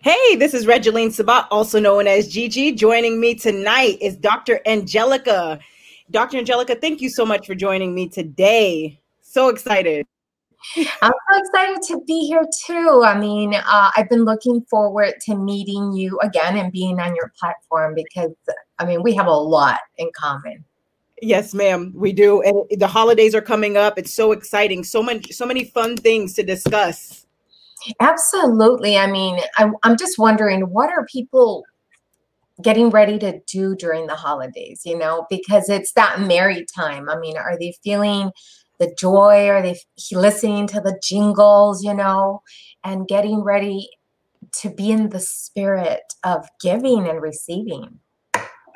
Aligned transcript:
Hey, 0.00 0.36
this 0.36 0.54
is 0.54 0.66
Regeline 0.66 1.12
Sabat, 1.12 1.46
also 1.50 1.80
known 1.80 2.06
as 2.06 2.28
Gigi. 2.28 2.72
Joining 2.72 3.20
me 3.20 3.34
tonight 3.34 3.98
is 4.00 4.16
Dr. 4.16 4.60
Angelica. 4.66 5.58
Dr. 6.10 6.38
Angelica, 6.38 6.74
thank 6.74 7.00
you 7.00 7.08
so 7.08 7.24
much 7.24 7.46
for 7.46 7.54
joining 7.54 7.94
me 7.94 8.08
today. 8.08 9.00
So 9.22 9.48
excited. 9.48 10.06
I'm 10.76 11.12
so 11.12 11.38
excited 11.38 11.82
to 11.88 12.00
be 12.06 12.26
here 12.26 12.44
too. 12.66 13.02
I 13.04 13.18
mean, 13.18 13.54
uh, 13.54 13.90
I've 13.96 14.08
been 14.08 14.24
looking 14.24 14.62
forward 14.70 15.14
to 15.22 15.36
meeting 15.36 15.92
you 15.92 16.18
again 16.22 16.56
and 16.56 16.72
being 16.72 17.00
on 17.00 17.14
your 17.14 17.32
platform 17.38 17.94
because, 17.94 18.32
I 18.78 18.84
mean, 18.84 19.02
we 19.02 19.14
have 19.14 19.26
a 19.26 19.30
lot 19.30 19.80
in 19.98 20.10
common. 20.16 20.64
Yes, 21.22 21.54
ma'am, 21.54 21.92
we 21.94 22.12
do. 22.12 22.42
And 22.42 22.64
the 22.78 22.88
holidays 22.88 23.34
are 23.34 23.40
coming 23.40 23.76
up. 23.76 23.98
It's 23.98 24.12
so 24.12 24.32
exciting. 24.32 24.84
So 24.84 25.02
many, 25.02 25.22
so 25.32 25.46
many 25.46 25.64
fun 25.64 25.96
things 25.96 26.34
to 26.34 26.42
discuss. 26.42 27.23
Absolutely. 28.00 28.96
I 28.96 29.06
mean, 29.10 29.38
I, 29.56 29.70
I'm 29.82 29.96
just 29.96 30.18
wondering 30.18 30.62
what 30.62 30.90
are 30.90 31.06
people 31.06 31.64
getting 32.62 32.90
ready 32.90 33.18
to 33.18 33.40
do 33.46 33.74
during 33.74 34.06
the 34.06 34.14
holidays, 34.14 34.82
you 34.84 34.96
know, 34.96 35.26
because 35.28 35.68
it's 35.68 35.92
that 35.92 36.20
merry 36.20 36.64
time. 36.74 37.08
I 37.10 37.18
mean, 37.18 37.36
are 37.36 37.58
they 37.58 37.74
feeling 37.82 38.30
the 38.78 38.94
joy? 38.98 39.48
Are 39.48 39.62
they 39.62 39.76
listening 40.12 40.66
to 40.68 40.80
the 40.80 40.98
jingles, 41.02 41.82
you 41.84 41.94
know, 41.94 42.42
and 42.84 43.08
getting 43.08 43.42
ready 43.42 43.88
to 44.60 44.70
be 44.70 44.90
in 44.90 45.08
the 45.08 45.20
spirit 45.20 46.02
of 46.22 46.46
giving 46.60 47.08
and 47.08 47.20
receiving? 47.20 47.98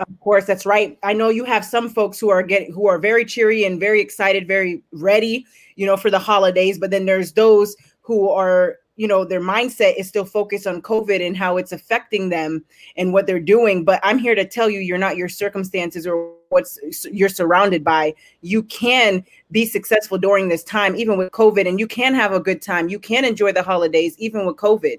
Of 0.01 0.21
course, 0.21 0.47
that's 0.47 0.67
right. 0.67 0.97
I 1.03 1.13
know 1.13 1.29
you 1.29 1.45
have 1.45 1.65
some 1.65 1.89
folks 1.89 2.21
who 2.21 2.31
are 2.31 2.43
getting 2.43 2.73
who 2.73 2.87
are 2.87 2.99
very 2.99 3.25
cheery 3.25 3.65
and 3.65 3.81
very 3.81 4.01
excited, 4.01 4.47
very 4.47 4.83
ready, 4.93 5.45
you 5.75 5.87
know, 5.87 5.97
for 5.97 6.11
the 6.11 6.21
holidays, 6.21 6.79
but 6.79 6.91
then 6.91 7.07
there's 7.07 7.33
those 7.33 7.75
who 8.03 8.29
are 8.31 8.77
you 8.99 9.09
know 9.09 9.25
their 9.25 9.41
mindset 9.41 9.95
is 9.97 10.07
still 10.07 10.27
focused 10.27 10.67
on 10.67 10.83
covid 10.83 11.27
and 11.27 11.37
how 11.37 11.57
it's 11.57 11.73
affecting 11.73 12.29
them 12.29 12.63
and 12.97 13.15
what 13.15 13.27
they're 13.27 13.41
doing 13.41 13.85
but 13.85 13.99
i'm 14.03 14.19
here 14.19 14.35
to 14.35 14.45
tell 14.47 14.69
you 14.69 14.81
you're 14.81 14.99
not 14.99 15.17
your 15.17 15.29
circumstances 15.29 16.07
or 16.07 16.35
what's 16.51 16.79
you're 17.11 17.29
surrounded 17.29 17.85
by. 17.85 18.15
You 18.41 18.63
can 18.65 19.25
be 19.51 19.67
successful 19.67 20.19
during 20.19 20.49
this 20.49 20.65
time 20.65 20.97
even 20.97 21.17
with 21.19 21.33
covid 21.33 21.69
and 21.69 21.79
you 21.79 21.87
can 21.87 22.15
have 22.15 22.33
a 22.33 22.41
good 22.41 22.63
time. 22.63 22.89
You 22.89 22.99
can 22.99 23.25
enjoy 23.25 23.53
the 23.53 23.63
holidays 23.63 24.15
even 24.19 24.47
with 24.47 24.57
covid. 24.57 24.99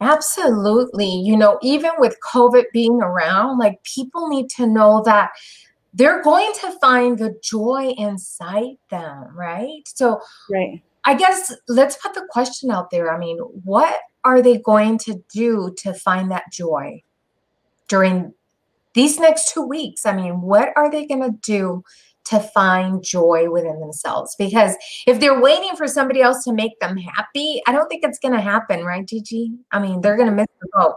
Absolutely. 0.00 1.10
You 1.10 1.36
know 1.36 1.58
even 1.62 1.92
with 1.98 2.16
covid 2.20 2.64
being 2.72 3.00
around 3.00 3.58
like 3.58 3.82
people 3.82 4.28
need 4.28 4.48
to 4.50 4.66
know 4.66 5.02
that 5.04 5.30
they're 5.96 6.22
going 6.22 6.52
to 6.60 6.72
find 6.80 7.18
the 7.18 7.38
joy 7.42 7.94
inside 7.96 8.76
them 8.90 9.36
right? 9.36 9.82
So 9.86 10.20
right 10.50 10.82
I 11.04 11.14
guess 11.14 11.54
let's 11.68 11.96
put 11.96 12.14
the 12.14 12.26
question 12.30 12.70
out 12.70 12.90
there. 12.90 13.12
I 13.12 13.18
mean, 13.18 13.38
what 13.38 13.96
are 14.24 14.40
they 14.40 14.58
going 14.58 14.98
to 14.98 15.22
do 15.32 15.74
to 15.78 15.92
find 15.92 16.30
that 16.30 16.50
joy 16.50 17.02
during 17.88 18.32
these 18.94 19.18
next 19.18 19.52
two 19.52 19.62
weeks? 19.62 20.06
I 20.06 20.16
mean, 20.16 20.40
what 20.40 20.70
are 20.76 20.90
they 20.90 21.06
going 21.06 21.22
to 21.22 21.36
do 21.42 21.82
to 22.26 22.40
find 22.40 23.02
joy 23.02 23.50
within 23.50 23.80
themselves? 23.80 24.34
Because 24.38 24.74
if 25.06 25.20
they're 25.20 25.38
waiting 25.38 25.76
for 25.76 25.86
somebody 25.86 26.22
else 26.22 26.42
to 26.44 26.54
make 26.54 26.78
them 26.80 26.96
happy, 26.96 27.62
I 27.66 27.72
don't 27.72 27.88
think 27.88 28.02
it's 28.02 28.18
going 28.18 28.34
to 28.34 28.40
happen, 28.40 28.84
right, 28.84 29.06
Gigi? 29.06 29.52
I 29.72 29.78
mean, 29.78 30.00
they're 30.00 30.16
going 30.16 30.30
to 30.30 30.34
miss 30.34 30.46
the 30.60 30.68
boat. 30.72 30.96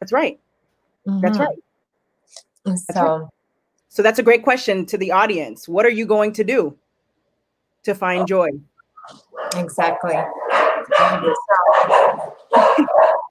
That's 0.00 0.12
right. 0.12 0.40
Mm-hmm. 1.06 1.20
That's 1.20 1.38
right. 1.38 1.58
That's 2.64 2.86
so, 2.86 3.18
right. 3.18 3.28
so 3.88 4.02
that's 4.02 4.18
a 4.18 4.22
great 4.22 4.42
question 4.42 4.86
to 4.86 4.96
the 4.96 5.12
audience. 5.12 5.68
What 5.68 5.84
are 5.84 5.90
you 5.90 6.06
going 6.06 6.32
to 6.34 6.44
do 6.44 6.76
to 7.82 7.94
find 7.94 8.26
joy? 8.26 8.48
Exactly. 9.56 10.14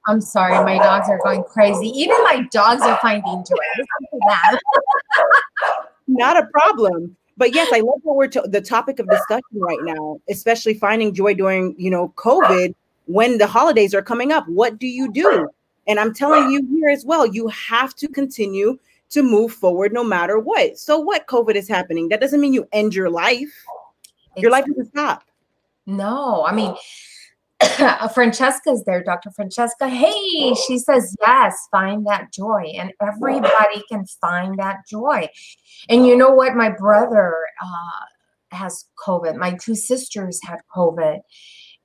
I'm 0.07 0.21
sorry, 0.21 0.63
my 0.65 0.77
dogs 0.77 1.07
are 1.09 1.19
going 1.23 1.43
crazy. 1.43 1.87
Even 1.89 2.17
my 2.23 2.47
dogs 2.51 2.81
are 2.81 2.97
finding 3.01 3.43
joy. 3.47 3.55
Not 6.07 6.37
a 6.37 6.47
problem. 6.47 7.15
But 7.37 7.53
yes, 7.53 7.69
I 7.71 7.79
love 7.79 7.99
what 8.03 8.15
we're 8.17 8.27
to- 8.27 8.47
the 8.47 8.59
topic 8.61 8.99
of 8.99 9.09
discussion 9.09 9.43
right 9.53 9.79
now, 9.83 10.19
especially 10.29 10.73
finding 10.73 11.13
joy 11.13 11.33
during 11.35 11.75
you 11.77 11.89
know 11.89 12.09
COVID 12.15 12.73
when 13.05 13.37
the 13.37 13.47
holidays 13.47 13.93
are 13.93 14.01
coming 14.01 14.31
up. 14.31 14.47
What 14.47 14.77
do 14.77 14.87
you 14.87 15.11
do? 15.11 15.49
And 15.87 15.99
I'm 15.99 16.13
telling 16.13 16.51
you 16.51 16.67
here 16.71 16.89
as 16.89 17.05
well, 17.05 17.25
you 17.25 17.47
have 17.47 17.95
to 17.95 18.07
continue 18.07 18.77
to 19.09 19.23
move 19.23 19.53
forward 19.53 19.93
no 19.93 20.03
matter 20.03 20.37
what. 20.37 20.77
So 20.77 20.99
what 20.99 21.27
COVID 21.27 21.55
is 21.55 21.67
happening, 21.67 22.09
that 22.09 22.21
doesn't 22.21 22.39
mean 22.39 22.53
you 22.53 22.67
end 22.71 22.93
your 22.93 23.09
life. 23.09 23.65
Your 24.37 24.51
life 24.51 24.65
doesn't 24.65 24.89
stop. 24.89 25.23
No, 25.89 26.45
I 26.45 26.53
mean, 26.53 26.75
Francesca's 28.13 28.83
there, 28.85 29.03
Dr. 29.03 29.31
Francesca. 29.31 29.89
Hey, 29.89 30.53
she 30.67 30.77
says, 30.77 31.15
yes, 31.19 31.67
find 31.71 32.05
that 32.05 32.31
joy. 32.31 32.71
And 32.77 32.93
everybody 33.01 33.83
can 33.89 34.05
find 34.21 34.57
that 34.59 34.77
joy. 34.89 35.27
And 35.89 36.05
you 36.05 36.15
know 36.15 36.31
what? 36.31 36.55
My 36.55 36.69
brother 36.69 37.35
uh, 37.61 38.55
has 38.55 38.85
COVID, 39.05 39.35
my 39.35 39.57
two 39.61 39.75
sisters 39.75 40.39
had 40.43 40.59
COVID. 40.75 41.21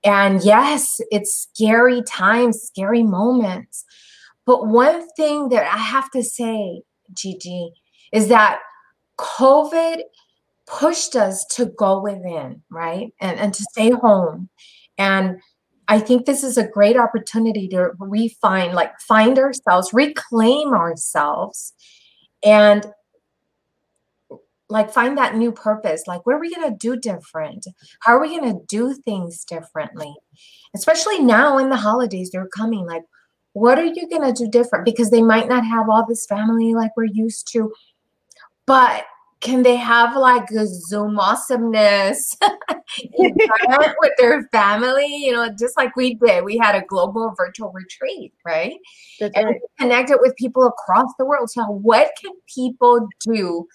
And 0.05 0.45
yes, 0.45 1.01
it's 1.11 1.35
scary 1.35 2.03
times, 2.03 2.61
scary 2.61 3.03
moments. 3.03 3.85
But 4.45 4.67
one 4.67 5.09
thing 5.17 5.49
that 5.49 5.65
I 5.65 5.79
have 5.79 6.11
to 6.11 6.23
say, 6.23 6.83
Gigi, 7.15 7.73
is 8.13 8.29
that 8.29 8.61
COVID 9.19 10.03
pushed 10.67 11.17
us 11.17 11.45
to 11.47 11.67
go 11.67 12.01
within, 12.01 12.63
right? 12.71 13.13
And, 13.21 13.39
and 13.39 13.55
to 13.55 13.63
stay 13.71 13.91
home. 13.91 14.49
And 14.99 15.41
I 15.89 15.99
think 15.99 16.25
this 16.25 16.43
is 16.43 16.57
a 16.57 16.67
great 16.67 16.97
opportunity 16.97 17.69
to 17.69 17.91
refine, 17.99 18.73
like 18.73 18.99
find 19.01 19.39
ourselves, 19.39 19.93
reclaim 19.93 20.73
ourselves, 20.73 21.75
and 22.43 22.87
like 24.71 24.91
find 24.91 25.19
that 25.19 25.37
new 25.37 25.53
purpose. 25.53 26.05
Like, 26.07 26.25
what 26.25 26.35
are 26.35 26.41
we 26.41 26.55
going 26.55 26.71
to 26.71 26.77
do 26.77 26.97
different? 26.97 27.67
How 28.01 28.17
are 28.17 28.21
we 28.21 28.39
going 28.39 28.53
to 28.53 28.65
do 28.67 28.95
things 28.95 29.45
differently? 29.45 30.15
Especially 30.75 31.19
now 31.21 31.59
in 31.59 31.69
the 31.69 31.77
holidays, 31.77 32.31
they're 32.31 32.49
coming. 32.49 32.87
Like, 32.87 33.05
what 33.53 33.79
are 33.79 33.85
you 33.85 34.09
going 34.09 34.23
to 34.23 34.33
do 34.33 34.51
different? 34.51 34.85
Because 34.85 35.11
they 35.11 35.23
might 35.23 35.49
not 35.49 35.65
have 35.65 35.89
all 35.89 36.07
this 36.07 36.27
family 36.27 36.75
like 36.75 36.91
we're 36.97 37.05
used 37.05 37.51
to. 37.53 37.73
But 38.67 39.05
can 39.45 39.63
they 39.63 39.77
have 39.77 40.17
like 40.17 40.51
a 40.51 40.67
Zoom 40.67 41.21
awesomeness 41.21 42.35
with 43.19 44.13
their 44.19 44.49
family? 44.51 45.07
You 45.07 45.33
know, 45.33 45.51
just 45.57 45.77
like 45.77 45.95
we 45.97 46.15
did. 46.15 46.45
We 46.45 46.57
had 46.57 46.75
a 46.75 46.85
global 46.87 47.33
virtual 47.37 47.71
retreat, 47.71 48.33
right? 48.45 48.77
That's 49.21 49.37
and 49.37 49.47
right. 49.47 49.61
connected 49.79 50.19
with 50.21 50.35
people 50.37 50.67
across 50.67 51.13
the 51.19 51.27
world. 51.27 51.51
So, 51.51 51.63
what 51.65 52.13
can 52.21 52.33
people 52.53 53.07
do 53.21 53.69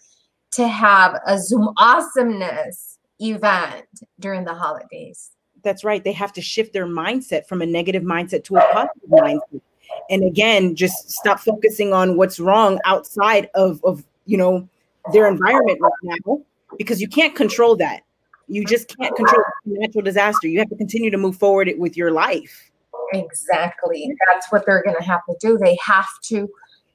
to 0.53 0.68
have 0.68 1.19
a 1.28 1.38
Zoom 1.38 1.69
awesomeness 1.78 2.97
event 3.19 3.86
during 4.19 4.46
the 4.46 4.56
holidays? 4.56 5.30
That's 5.63 5.84
right. 5.84 6.03
They 6.03 6.13
have 6.13 6.34
to 6.34 6.41
shift 6.41 6.74
their 6.74 6.88
mindset 6.88 7.46
from 7.46 7.62
a 7.62 7.66
negative 7.66 8.01
mindset 8.01 8.44
to 8.46 8.57
a 8.57 8.62
positive 8.74 9.09
mindset. 9.09 9.62
And 10.09 10.24
again, 10.24 10.75
just 10.75 11.12
stop 11.12 11.40
focusing 11.40 11.94
on 11.94 12.18
what's 12.18 12.40
wrong 12.40 12.80
outside 12.86 13.51
of, 13.53 13.84
of 13.84 14.03
you 14.25 14.38
know, 14.38 14.68
their 15.12 15.28
environment 15.28 15.80
right 15.82 15.92
now 16.04 16.42
because 16.78 17.02
you 17.02 17.08
can't 17.08 17.36
control 17.36 17.76
that. 17.78 18.02
You 18.48 18.66
just 18.66 18.98
can't 18.98 19.16
control 19.16 19.44
natural 19.66 20.04
disaster. 20.04 20.48
You 20.48 20.60
have 20.60 20.70
to 20.70 20.76
continue 20.76 21.12
to 21.12 21.18
move 21.18 21.38
forward 21.38 21.72
with 21.78 21.96
your 21.96 22.12
life. 22.12 22.72
Exactly. 23.14 24.12
That's 24.32 24.52
what 24.52 24.66
they're 24.66 24.84
going 24.84 24.98
to 24.98 25.04
have 25.04 25.22
to 25.30 25.36
do. 25.40 25.58
They 25.58 25.78
have 25.86 26.08
to 26.26 26.50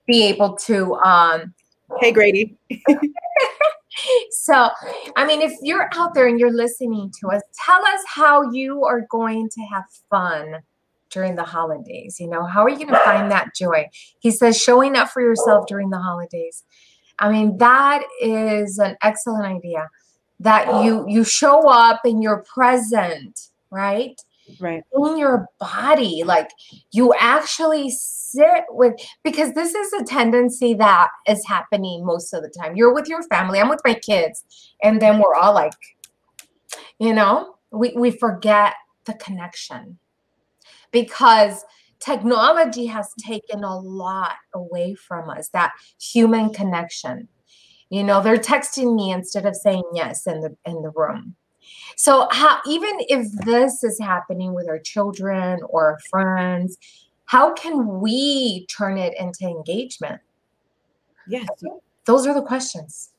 be 0.07 0.25
able 0.25 0.57
to. 0.59 0.95
Um, 0.97 1.55
hey, 2.01 2.13
Grady. 2.13 2.57
so, 4.31 4.69
I 5.17 5.27
mean, 5.27 5.43
if 5.43 5.53
you're 5.63 5.89
out 5.95 6.15
there 6.15 6.27
and 6.27 6.39
you're 6.39 6.53
listening 6.53 7.13
to 7.21 7.29
us, 7.29 7.43
tell 7.65 7.85
us 7.85 8.01
how 8.07 8.51
you 8.51 8.85
are 8.85 9.07
going 9.11 9.49
to 9.51 9.61
have 9.73 9.85
fun 10.11 10.57
during 11.11 11.37
the 11.37 11.45
holidays. 11.45 12.19
You 12.19 12.29
know, 12.29 12.45
how 12.45 12.63
are 12.65 12.71
you 12.71 12.77
going 12.77 12.89
to 12.89 12.99
find 12.99 13.31
that 13.31 13.55
joy? 13.55 13.89
He 14.19 14.31
says, 14.31 14.61
showing 14.61 14.97
up 14.97 15.11
for 15.11 15.23
yourself 15.23 15.67
during 15.67 15.91
the 15.91 15.99
holidays. 15.99 16.65
I 17.19 17.31
mean, 17.31 17.59
that 17.59 18.03
is 18.21 18.79
an 18.79 18.97
excellent 19.03 19.45
idea 19.45 19.89
that 20.41 20.85
you 20.85 21.05
you 21.09 21.25
show 21.25 21.69
up 21.69 22.01
and 22.05 22.23
you're 22.23 22.45
present, 22.53 23.49
right? 23.71 24.21
Right. 24.61 24.83
In 24.93 25.17
your 25.17 25.49
body, 25.59 26.23
like 26.25 26.51
you 26.93 27.15
actually 27.19 27.91
sit 27.91 28.65
with 28.69 28.95
because 29.23 29.55
this 29.55 29.75
is 29.75 29.93
a 29.95 30.05
tendency 30.05 30.75
that 30.75 31.09
is 31.27 31.47
happening 31.47 32.05
most 32.05 32.35
of 32.35 32.43
the 32.43 32.51
time. 32.51 32.77
You're 32.77 32.93
with 32.93 33.09
your 33.09 33.23
family, 33.23 33.61
I'm 33.61 33.69
with 33.69 33.81
my 33.85 33.95
kids, 33.95 34.45
and 34.83 35.01
then 35.01 35.19
we're 35.19 35.35
all 35.35 35.55
like, 35.55 35.73
you 36.99 37.15
know, 37.15 37.57
we, 37.71 37.93
we 37.97 38.11
forget 38.11 38.75
the 39.05 39.15
connection 39.15 39.99
because 40.91 41.65
technology 42.05 42.87
has 42.87 43.13
taken 43.19 43.65
a 43.65 43.79
lot 43.79 44.35
away 44.55 44.95
from 44.95 45.31
us 45.31 45.49
that 45.49 45.73
human 46.01 46.51
connection 46.53 47.29
you 47.91 48.03
know 48.03 48.23
they're 48.23 48.37
texting 48.37 48.95
me 48.95 49.13
instead 49.13 49.47
of 49.47 49.55
saying 49.55 49.83
yes 49.95 50.27
in 50.27 50.41
the 50.41 50.57
in 50.67 50.83
the 50.83 50.91
room 50.91 51.35
so 51.97 52.29
how 52.31 52.61
even 52.67 52.93
if 53.01 53.31
this 53.45 53.83
is 53.83 53.99
happening 53.99 54.53
with 54.53 54.69
our 54.69 54.79
children 54.79 55.61
or 55.69 55.87
our 55.93 55.99
friends 56.11 56.77
how 57.27 57.53
can 57.55 58.01
we 58.01 58.67
turn 58.67 58.99
it 58.99 59.15
into 59.19 59.45
engagement? 59.45 60.21
Yes. 61.29 61.49
Those 62.05 62.27
are 62.27 62.35
the 62.35 62.43
questions. 62.43 63.11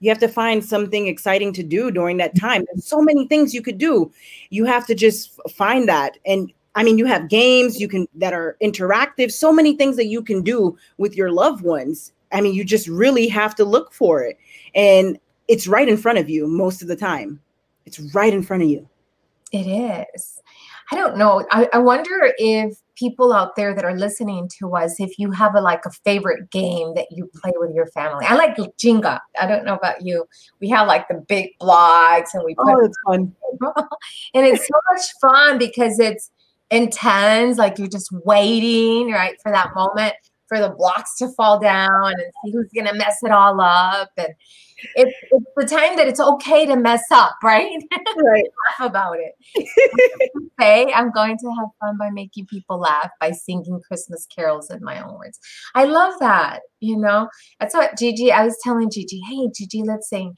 You 0.00 0.10
have 0.10 0.18
to 0.18 0.28
find 0.28 0.62
something 0.62 1.06
exciting 1.06 1.54
to 1.54 1.62
do 1.62 1.90
during 1.90 2.18
that 2.18 2.38
time. 2.38 2.64
There's 2.66 2.86
so 2.86 3.00
many 3.00 3.26
things 3.26 3.54
you 3.54 3.62
could 3.62 3.78
do. 3.78 4.12
You 4.50 4.66
have 4.66 4.86
to 4.88 4.94
just 4.94 5.40
find 5.52 5.88
that. 5.88 6.18
And 6.26 6.52
I 6.76 6.84
mean, 6.84 6.98
you 6.98 7.06
have 7.06 7.28
games 7.28 7.80
you 7.80 7.88
can 7.88 8.06
that 8.14 8.34
are 8.34 8.56
interactive, 8.62 9.32
so 9.32 9.52
many 9.52 9.74
things 9.74 9.96
that 9.96 10.06
you 10.06 10.22
can 10.22 10.42
do 10.42 10.76
with 10.98 11.16
your 11.16 11.32
loved 11.32 11.64
ones. 11.64 12.12
I 12.32 12.40
mean, 12.42 12.54
you 12.54 12.64
just 12.64 12.86
really 12.86 13.28
have 13.28 13.54
to 13.56 13.64
look 13.64 13.92
for 13.92 14.22
it. 14.22 14.38
And 14.74 15.18
it's 15.48 15.66
right 15.66 15.88
in 15.88 15.96
front 15.96 16.18
of 16.18 16.28
you 16.28 16.46
most 16.46 16.82
of 16.82 16.88
the 16.88 16.96
time. 16.96 17.40
It's 17.86 17.98
right 18.14 18.32
in 18.32 18.42
front 18.42 18.62
of 18.62 18.68
you. 18.68 18.88
It 19.52 19.66
is. 19.66 20.42
I 20.92 20.96
don't 20.96 21.16
know. 21.16 21.44
I, 21.50 21.68
I 21.72 21.78
wonder 21.78 22.32
if 22.38 22.78
people 22.94 23.32
out 23.32 23.56
there 23.56 23.74
that 23.74 23.84
are 23.84 23.96
listening 23.96 24.48
to 24.58 24.74
us, 24.76 25.00
if 25.00 25.18
you 25.18 25.30
have 25.30 25.54
a 25.54 25.60
like 25.60 25.84
a 25.86 25.90
favorite 25.90 26.50
game 26.50 26.94
that 26.94 27.06
you 27.10 27.30
play 27.40 27.52
with 27.56 27.74
your 27.74 27.86
family. 27.86 28.24
I 28.26 28.34
like 28.34 28.56
Jenga. 28.56 29.20
I 29.40 29.46
don't 29.46 29.64
know 29.64 29.74
about 29.74 30.02
you. 30.02 30.26
We 30.60 30.68
have 30.70 30.86
like 30.86 31.08
the 31.08 31.24
big 31.28 31.58
blocks 31.58 32.34
and 32.34 32.44
we 32.44 32.54
oh, 32.58 32.64
put 32.64 32.74
oh, 32.74 32.84
it's 32.84 32.98
fun. 33.06 33.34
and 34.34 34.46
it's 34.46 34.66
so 34.66 34.80
much 34.92 35.12
fun 35.20 35.58
because 35.58 35.98
it's 35.98 36.30
intense, 36.70 37.58
like 37.58 37.78
you're 37.78 37.88
just 37.88 38.10
waiting, 38.24 39.10
right, 39.10 39.36
for 39.42 39.52
that 39.52 39.74
moment 39.74 40.14
for 40.48 40.60
the 40.60 40.70
blocks 40.70 41.16
to 41.16 41.28
fall 41.36 41.58
down 41.58 42.12
and 42.12 42.32
see 42.44 42.52
who's 42.52 42.70
gonna 42.74 42.94
mess 42.94 43.16
it 43.22 43.30
all 43.30 43.60
up. 43.60 44.10
And 44.16 44.28
it's, 44.94 45.12
it's 45.30 45.46
the 45.56 45.64
time 45.64 45.96
that 45.96 46.06
it's 46.06 46.20
okay 46.20 46.66
to 46.66 46.76
mess 46.76 47.02
up, 47.10 47.34
right? 47.42 47.70
Right. 48.16 48.44
laugh 48.80 48.90
about 48.90 49.16
it. 49.18 49.34
say 50.60 50.92
I'm 50.94 51.10
going 51.10 51.38
to 51.38 51.50
have 51.58 51.68
fun 51.80 51.96
by 51.98 52.10
making 52.10 52.46
people 52.46 52.78
laugh 52.78 53.10
by 53.20 53.32
singing 53.32 53.80
Christmas 53.86 54.26
carols 54.34 54.70
in 54.70 54.82
my 54.82 55.02
own 55.02 55.18
words. 55.18 55.38
I 55.74 55.84
love 55.84 56.14
that. 56.20 56.60
You 56.80 56.98
know, 56.98 57.28
that's 57.58 57.74
what 57.74 57.98
Gigi. 57.98 58.30
I 58.30 58.44
was 58.44 58.56
telling 58.62 58.90
Gigi, 58.90 59.20
hey 59.28 59.48
Gigi, 59.54 59.82
let's 59.82 60.08
sing. 60.08 60.34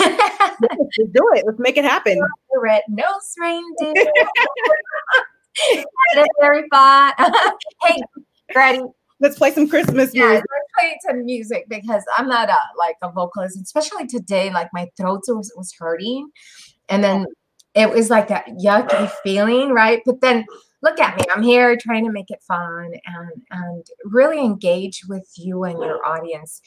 let's 0.00 0.96
do 0.98 1.22
it. 1.34 1.44
Let's 1.46 1.58
make 1.58 1.76
it 1.76 1.84
happen. 1.84 2.18
Red 2.60 2.82
nose 2.88 3.34
reindeer. 3.40 4.10
Very 6.40 6.64
fun. 6.70 7.12
hey, 7.82 8.00
Freddie, 8.52 8.82
let's 9.20 9.36
play 9.36 9.52
some 9.52 9.68
Christmas 9.68 10.14
yeah, 10.14 10.26
music. 10.26 10.44
Let's 10.50 10.72
play 10.78 10.98
some 11.06 11.24
music 11.24 11.66
because 11.68 12.04
I'm 12.16 12.28
not 12.28 12.48
a 12.48 12.58
like 12.76 12.96
a 13.02 13.10
vocalist, 13.10 13.60
especially 13.60 14.06
today. 14.06 14.50
Like 14.50 14.68
my 14.72 14.88
throat 14.96 15.22
was, 15.28 15.52
was 15.56 15.72
hurting. 15.78 16.30
And 16.88 17.02
then 17.04 17.26
it 17.74 17.90
was 17.90 18.10
like 18.10 18.28
that 18.28 18.46
yucky 18.46 19.10
feeling, 19.22 19.70
right? 19.70 20.00
But 20.04 20.20
then 20.20 20.44
look 20.82 21.00
at 21.00 21.16
me. 21.16 21.24
I'm 21.34 21.42
here 21.42 21.76
trying 21.76 22.04
to 22.04 22.12
make 22.12 22.30
it 22.30 22.42
fun 22.46 22.92
and 23.06 23.42
and 23.50 23.86
really 24.04 24.40
engage 24.40 25.02
with 25.08 25.28
you 25.36 25.64
and 25.64 25.78
your 25.82 26.04
audience 26.06 26.60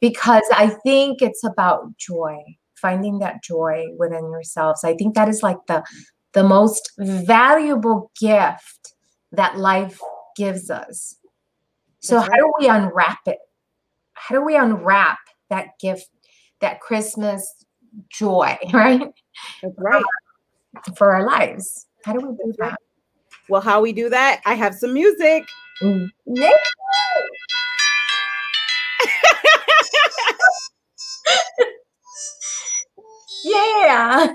because 0.00 0.44
I 0.54 0.68
think 0.84 1.22
it's 1.22 1.44
about 1.44 1.96
joy, 1.96 2.38
finding 2.76 3.18
that 3.20 3.42
joy 3.42 3.86
within 3.98 4.30
yourselves. 4.30 4.84
I 4.84 4.94
think 4.94 5.14
that 5.14 5.28
is 5.28 5.42
like 5.42 5.58
the 5.66 5.82
the 6.34 6.44
most 6.44 6.92
valuable 6.98 8.10
gift 8.20 8.94
that 9.32 9.58
life 9.58 9.98
gives 10.36 10.70
us 10.70 11.16
so 12.04 12.20
how 12.20 12.36
do 12.36 12.52
we 12.60 12.68
unwrap 12.68 13.20
it? 13.26 13.38
How 14.12 14.34
do 14.34 14.44
we 14.44 14.56
unwrap 14.56 15.16
that 15.48 15.68
gift, 15.80 16.06
that 16.60 16.80
Christmas 16.80 17.64
joy, 18.10 18.58
right? 18.74 19.10
That's 19.62 19.74
right. 19.78 20.04
For 20.98 21.16
our 21.16 21.24
lives. 21.24 21.86
How 22.04 22.12
do 22.12 22.18
we 22.26 22.36
do 22.36 22.52
that? 22.58 22.78
Well, 23.48 23.62
how 23.62 23.80
we 23.80 23.94
do 23.94 24.10
that? 24.10 24.42
I 24.44 24.52
have 24.52 24.74
some 24.74 24.92
music. 24.92 25.48
Mm. 25.80 26.10
Yeah. 33.46 34.32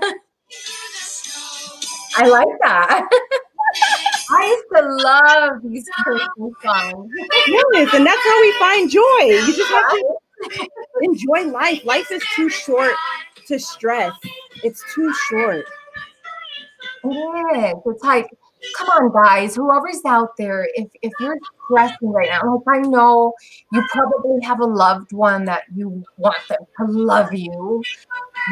I 2.20 2.28
like 2.28 2.58
that. 2.62 3.08
I 4.30 4.46
used 4.46 4.66
to 4.74 4.82
love 5.04 5.62
these 5.62 5.88
Christmas 6.02 6.52
songs. 6.62 7.10
yes, 7.46 7.94
and 7.94 8.06
that's 8.06 8.24
how 8.24 8.40
we 8.40 8.52
find 8.58 8.90
joy. 8.90 9.20
You 9.22 9.56
just 9.56 9.70
have 9.70 9.90
to 9.90 10.68
enjoy 11.02 11.50
life. 11.50 11.84
Life 11.84 12.10
is 12.10 12.22
too 12.36 12.48
short 12.48 12.92
to 13.46 13.58
stress. 13.58 14.12
It's 14.62 14.84
too 14.94 15.12
short. 15.28 15.64
It 17.04 17.08
is. 17.08 17.82
It's 17.86 18.04
like, 18.04 18.28
come 18.76 18.88
on, 18.88 19.12
guys, 19.12 19.56
whoever's 19.56 20.04
out 20.06 20.36
there, 20.36 20.68
if 20.74 20.88
if 21.02 21.12
you're 21.20 21.38
stressing 21.64 22.12
right 22.12 22.28
now, 22.28 22.62
like 22.66 22.84
I 22.84 22.88
know 22.88 23.32
you 23.72 23.82
probably 23.88 24.42
have 24.44 24.60
a 24.60 24.66
loved 24.66 25.12
one 25.12 25.44
that 25.46 25.62
you 25.74 26.04
want 26.18 26.36
them 26.48 26.58
to 26.78 26.84
love 26.92 27.32
you. 27.32 27.82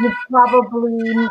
You 0.03 0.13
probably 0.31 1.29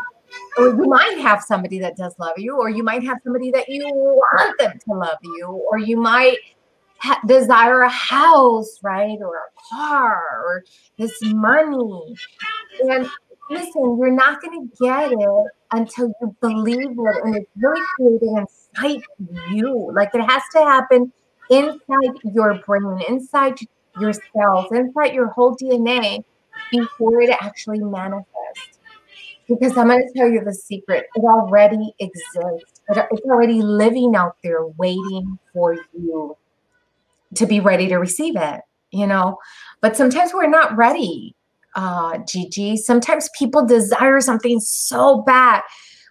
or 0.56 0.68
you 0.68 0.88
might 0.88 1.18
have 1.18 1.42
somebody 1.42 1.78
that 1.80 1.96
does 1.96 2.14
love 2.18 2.34
you, 2.36 2.56
or 2.56 2.68
you 2.68 2.82
might 2.82 3.02
have 3.04 3.18
somebody 3.24 3.50
that 3.52 3.68
you 3.68 3.84
want 3.84 4.58
them 4.58 4.78
to 4.88 4.94
love 4.94 5.18
you, 5.22 5.46
or 5.70 5.78
you 5.78 5.96
might 5.96 6.38
ha- 6.98 7.20
desire 7.26 7.82
a 7.82 7.88
house, 7.88 8.78
right, 8.82 9.18
or 9.20 9.36
a 9.36 9.74
car, 9.74 10.42
or 10.44 10.64
this 10.98 11.12
money. 11.22 12.16
And 12.80 13.08
listen, 13.50 13.98
you're 13.98 14.10
not 14.10 14.40
going 14.42 14.68
to 14.68 14.84
get 14.84 15.12
it 15.12 15.46
until 15.72 16.12
you 16.20 16.36
believe 16.40 16.90
it, 16.90 17.24
and 17.24 17.36
it's 17.36 17.50
really 17.56 17.82
created 17.96 18.22
inside 18.22 19.02
you. 19.50 19.90
Like 19.94 20.14
it 20.14 20.22
has 20.22 20.42
to 20.54 20.58
happen 20.58 21.12
inside 21.50 22.18
your 22.24 22.54
brain, 22.66 23.00
inside 23.08 23.58
yourself, 24.00 24.72
inside 24.72 25.14
your 25.14 25.28
whole 25.28 25.56
DNA 25.56 26.22
before 26.70 27.20
it 27.22 27.30
actually 27.40 27.80
manifests. 27.80 28.77
Because 29.48 29.76
I'm 29.78 29.88
going 29.88 30.06
to 30.06 30.18
tell 30.18 30.28
you 30.28 30.44
the 30.44 30.52
secret. 30.52 31.06
It 31.14 31.24
already 31.24 31.94
exists. 31.98 32.82
It's 32.90 33.26
already 33.26 33.62
living 33.62 34.14
out 34.14 34.36
there 34.42 34.66
waiting 34.66 35.38
for 35.54 35.74
you 35.94 36.36
to 37.34 37.46
be 37.46 37.60
ready 37.60 37.88
to 37.88 37.96
receive 37.96 38.36
it, 38.36 38.60
you 38.90 39.06
know? 39.06 39.38
But 39.80 39.96
sometimes 39.96 40.34
we're 40.34 40.48
not 40.48 40.76
ready, 40.76 41.34
uh, 41.74 42.18
Gigi. 42.18 42.76
Sometimes 42.76 43.30
people 43.38 43.64
desire 43.64 44.20
something 44.20 44.60
so 44.60 45.22
bad, 45.22 45.62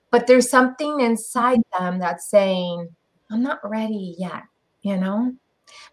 but 0.09 0.25
there's 0.25 0.49
something 0.49 0.99
inside 0.99 1.59
them 1.77 1.99
that's 1.99 2.29
saying, 2.29 2.89
I'm 3.29 3.43
not 3.43 3.59
ready 3.63 4.15
yet, 4.17 4.43
you 4.81 4.97
know? 4.97 5.33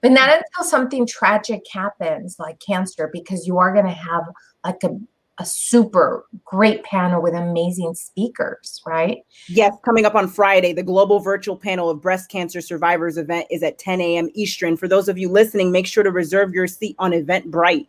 But 0.00 0.13
not 0.13 0.31
until 0.31 0.65
something 0.65 1.06
tragic 1.06 1.63
happens, 1.70 2.36
like 2.39 2.60
cancer, 2.60 3.10
because 3.13 3.46
you 3.46 3.58
are 3.58 3.72
going 3.72 3.86
to 3.86 3.93
have 3.93 4.22
like 4.65 4.82
a 4.84 4.98
a 5.38 5.44
super 5.44 6.26
great 6.44 6.84
panel 6.84 7.20
with 7.20 7.34
amazing 7.34 7.94
speakers, 7.94 8.81
right? 8.86 9.19
Yes, 9.48 9.74
coming 9.84 10.06
up 10.06 10.14
on 10.14 10.29
Friday, 10.29 10.72
the 10.72 10.82
global 10.82 11.19
virtual 11.19 11.56
panel 11.56 11.91
of 11.91 12.00
breast 12.00 12.31
cancer 12.31 12.60
survivors 12.60 13.17
event 13.17 13.46
is 13.50 13.62
at 13.62 13.79
10 13.79 14.00
a.m. 14.00 14.29
Eastern. 14.34 14.76
For 14.76 14.86
those 14.86 15.08
of 15.08 15.19
you 15.19 15.29
listening, 15.29 15.72
make 15.72 15.86
sure 15.86 16.05
to 16.05 16.10
reserve 16.10 16.53
your 16.53 16.67
seat 16.67 16.94
on 16.98 17.10
Eventbrite. 17.10 17.88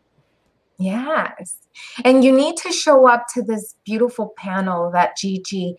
Yes. 0.77 1.57
And 2.03 2.23
you 2.23 2.31
need 2.31 2.57
to 2.57 2.71
show 2.71 3.07
up 3.07 3.27
to 3.35 3.43
this 3.43 3.75
beautiful 3.85 4.33
panel 4.37 4.91
that 4.91 5.15
Gigi 5.17 5.75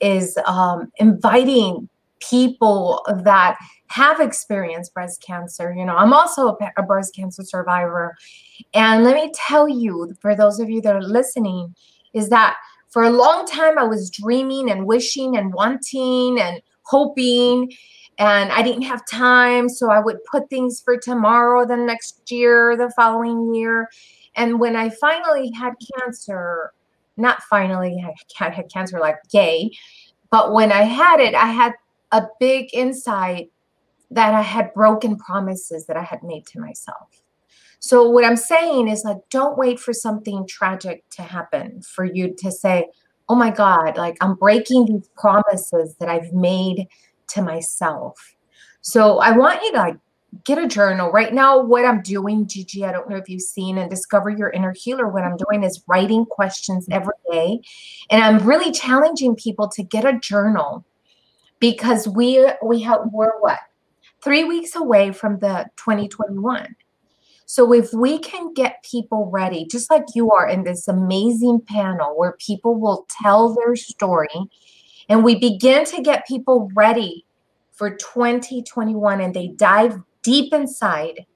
is 0.00 0.38
um, 0.46 0.90
inviting 0.96 1.88
people 2.20 3.04
that 3.24 3.56
have 3.88 4.20
experienced 4.20 4.94
breast 4.94 5.22
cancer. 5.26 5.74
You 5.76 5.84
know, 5.84 5.96
I'm 5.96 6.12
also 6.12 6.48
a, 6.48 6.72
a, 6.76 6.82
breast 6.82 7.14
cancer 7.14 7.42
survivor. 7.42 8.16
And 8.72 9.02
let 9.04 9.16
me 9.16 9.32
tell 9.34 9.68
you, 9.68 10.14
for 10.20 10.36
those 10.36 10.60
of 10.60 10.70
you 10.70 10.80
that 10.82 10.94
are 10.94 11.02
listening, 11.02 11.74
is 12.14 12.28
that 12.28 12.56
for 12.90 13.02
a 13.02 13.10
long 13.10 13.46
time 13.46 13.78
I 13.78 13.84
was 13.84 14.10
dreaming 14.10 14.70
and 14.70 14.86
wishing 14.86 15.36
and 15.36 15.52
wanting 15.52 16.38
and 16.40 16.60
hoping. 16.82 17.72
And 18.18 18.52
I 18.52 18.62
didn't 18.62 18.82
have 18.82 19.06
time. 19.06 19.68
So 19.68 19.90
I 19.90 19.98
would 19.98 20.18
put 20.30 20.50
things 20.50 20.80
for 20.80 20.96
tomorrow, 20.96 21.66
the 21.66 21.76
next 21.76 22.30
year, 22.30 22.76
the 22.76 22.90
following 22.90 23.54
year. 23.54 23.88
And 24.36 24.60
when 24.60 24.76
I 24.76 24.90
finally 24.90 25.50
had 25.52 25.74
cancer, 25.98 26.72
not 27.16 27.42
finally, 27.44 28.04
I 28.38 28.50
had 28.50 28.70
cancer 28.72 29.00
like 29.00 29.16
yay, 29.32 29.70
but 30.30 30.52
when 30.52 30.70
I 30.70 30.82
had 30.82 31.18
it, 31.20 31.34
I 31.34 31.46
had 31.46 31.72
a 32.12 32.26
big 32.38 32.70
insight 32.72 33.50
that 34.10 34.34
I 34.34 34.42
had 34.42 34.74
broken 34.74 35.16
promises 35.16 35.86
that 35.86 35.96
I 35.96 36.02
had 36.02 36.22
made 36.22 36.46
to 36.46 36.60
myself. 36.60 37.22
So 37.78 38.08
what 38.08 38.24
I'm 38.24 38.36
saying 38.36 38.88
is 38.88 39.04
like 39.04 39.18
don't 39.30 39.56
wait 39.56 39.80
for 39.80 39.92
something 39.92 40.46
tragic 40.46 41.08
to 41.10 41.22
happen 41.22 41.80
for 41.82 42.04
you 42.04 42.34
to 42.38 42.50
say, 42.50 42.88
"Oh 43.28 43.34
my 43.34 43.50
god, 43.50 43.96
like 43.96 44.16
I'm 44.20 44.34
breaking 44.34 44.86
these 44.86 45.08
promises 45.16 45.96
that 45.98 46.08
I've 46.08 46.32
made 46.32 46.88
to 47.28 47.42
myself." 47.42 48.18
So 48.82 49.18
I 49.18 49.36
want 49.36 49.62
you 49.62 49.72
to 49.72 49.78
like 49.78 49.96
get 50.44 50.58
a 50.58 50.68
journal. 50.68 51.10
Right 51.10 51.32
now 51.32 51.60
what 51.60 51.84
I'm 51.84 52.02
doing, 52.02 52.46
Gigi, 52.46 52.84
I 52.84 52.92
don't 52.92 53.08
know 53.08 53.16
if 53.16 53.28
you've 53.28 53.42
seen 53.42 53.78
and 53.78 53.90
discover 53.90 54.30
your 54.30 54.50
inner 54.50 54.72
healer 54.72 55.08
what 55.08 55.24
I'm 55.24 55.36
doing 55.36 55.64
is 55.64 55.82
writing 55.88 56.24
questions 56.24 56.86
every 56.90 57.14
day 57.32 57.60
and 58.10 58.22
I'm 58.22 58.46
really 58.46 58.72
challenging 58.72 59.34
people 59.34 59.68
to 59.68 59.82
get 59.82 60.04
a 60.04 60.18
journal 60.18 60.84
because 61.60 62.08
we 62.08 62.50
we 62.62 62.80
have 62.82 63.00
we're 63.12 63.38
what 63.40 63.58
three 64.22 64.44
weeks 64.44 64.74
away 64.74 65.12
from 65.12 65.38
the 65.38 65.66
2021. 65.76 66.74
So 67.46 67.72
if 67.72 67.92
we 67.92 68.18
can 68.18 68.54
get 68.54 68.84
people 68.88 69.28
ready, 69.32 69.66
just 69.66 69.90
like 69.90 70.04
you 70.14 70.30
are 70.30 70.48
in 70.48 70.62
this 70.62 70.86
amazing 70.86 71.62
panel 71.66 72.16
where 72.16 72.36
people 72.38 72.78
will 72.78 73.06
tell 73.08 73.54
their 73.54 73.74
story, 73.76 74.28
and 75.08 75.24
we 75.24 75.36
begin 75.36 75.84
to 75.86 76.02
get 76.02 76.26
people 76.26 76.70
ready 76.74 77.24
for 77.72 77.90
2021 77.96 79.20
and 79.20 79.34
they 79.34 79.48
dive 79.48 79.98
deep 80.22 80.52
inside 80.52 81.26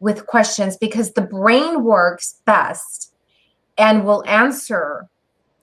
with 0.00 0.26
questions 0.26 0.76
because 0.76 1.12
the 1.12 1.22
brain 1.22 1.84
works 1.84 2.40
best 2.46 3.14
and 3.76 4.04
will 4.04 4.24
answer 4.26 5.08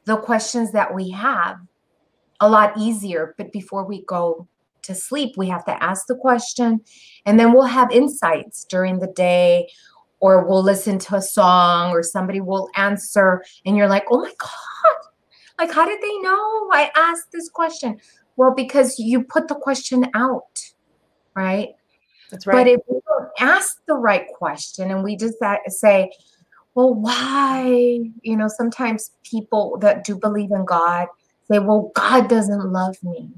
the 0.06 0.16
questions 0.18 0.72
that 0.72 0.94
we 0.94 1.10
have 1.10 1.58
a 2.40 2.50
lot 2.50 2.74
easier. 2.78 3.36
But 3.38 3.52
before 3.52 3.86
we 3.86 4.04
go 4.06 4.48
to 4.84 4.96
sleep, 4.96 5.36
we 5.38 5.48
have 5.50 5.66
to 5.66 5.84
ask 5.84 6.08
the 6.08 6.16
question 6.16 6.82
and 7.26 7.40
then 7.40 7.54
we'll 7.54 7.64
have 7.64 7.92
insights 7.92 8.66
during 8.66 9.00
the 9.00 9.08
day 9.08 9.68
or 10.20 10.46
we'll 10.46 10.64
listen 10.64 10.98
to 11.00 11.16
a 11.16 11.22
song 11.22 11.92
or 11.92 12.04
somebody 12.04 12.42
will 12.42 12.70
answer 12.76 13.44
and 13.66 13.76
you're 13.76 13.88
like, 13.88 14.06
oh 14.12 14.22
my 14.22 14.34
God, 14.38 15.10
like, 15.60 15.72
how 15.72 15.86
did 15.86 16.02
they 16.02 16.18
know 16.20 16.70
I 16.72 16.92
asked 16.96 17.32
this 17.32 17.50
question? 17.50 18.00
Well, 18.36 18.54
because 18.54 19.00
you 19.00 19.24
put 19.24 19.48
the 19.48 19.56
question 19.56 20.06
out, 20.14 20.60
right? 21.36 21.70
That's 22.30 22.46
right. 22.46 22.56
But 22.56 22.68
if 22.68 22.82
we 22.88 23.00
don't 23.08 23.30
ask 23.40 23.82
the 23.88 23.96
right 23.96 24.28
question 24.34 24.92
and 24.92 25.04
we 25.04 25.16
just 25.16 25.36
say, 25.68 26.12
well, 26.74 26.94
why? 26.94 28.02
You 28.22 28.36
know, 28.36 28.50
sometimes 28.50 29.12
people 29.24 29.78
that 29.80 30.04
do 30.04 30.18
believe 30.18 30.52
in 30.52 30.66
God 30.66 31.08
say, 31.52 31.60
well, 31.60 31.92
God 31.96 32.28
doesn't 32.28 32.72
love 32.72 32.98
me. 33.04 33.30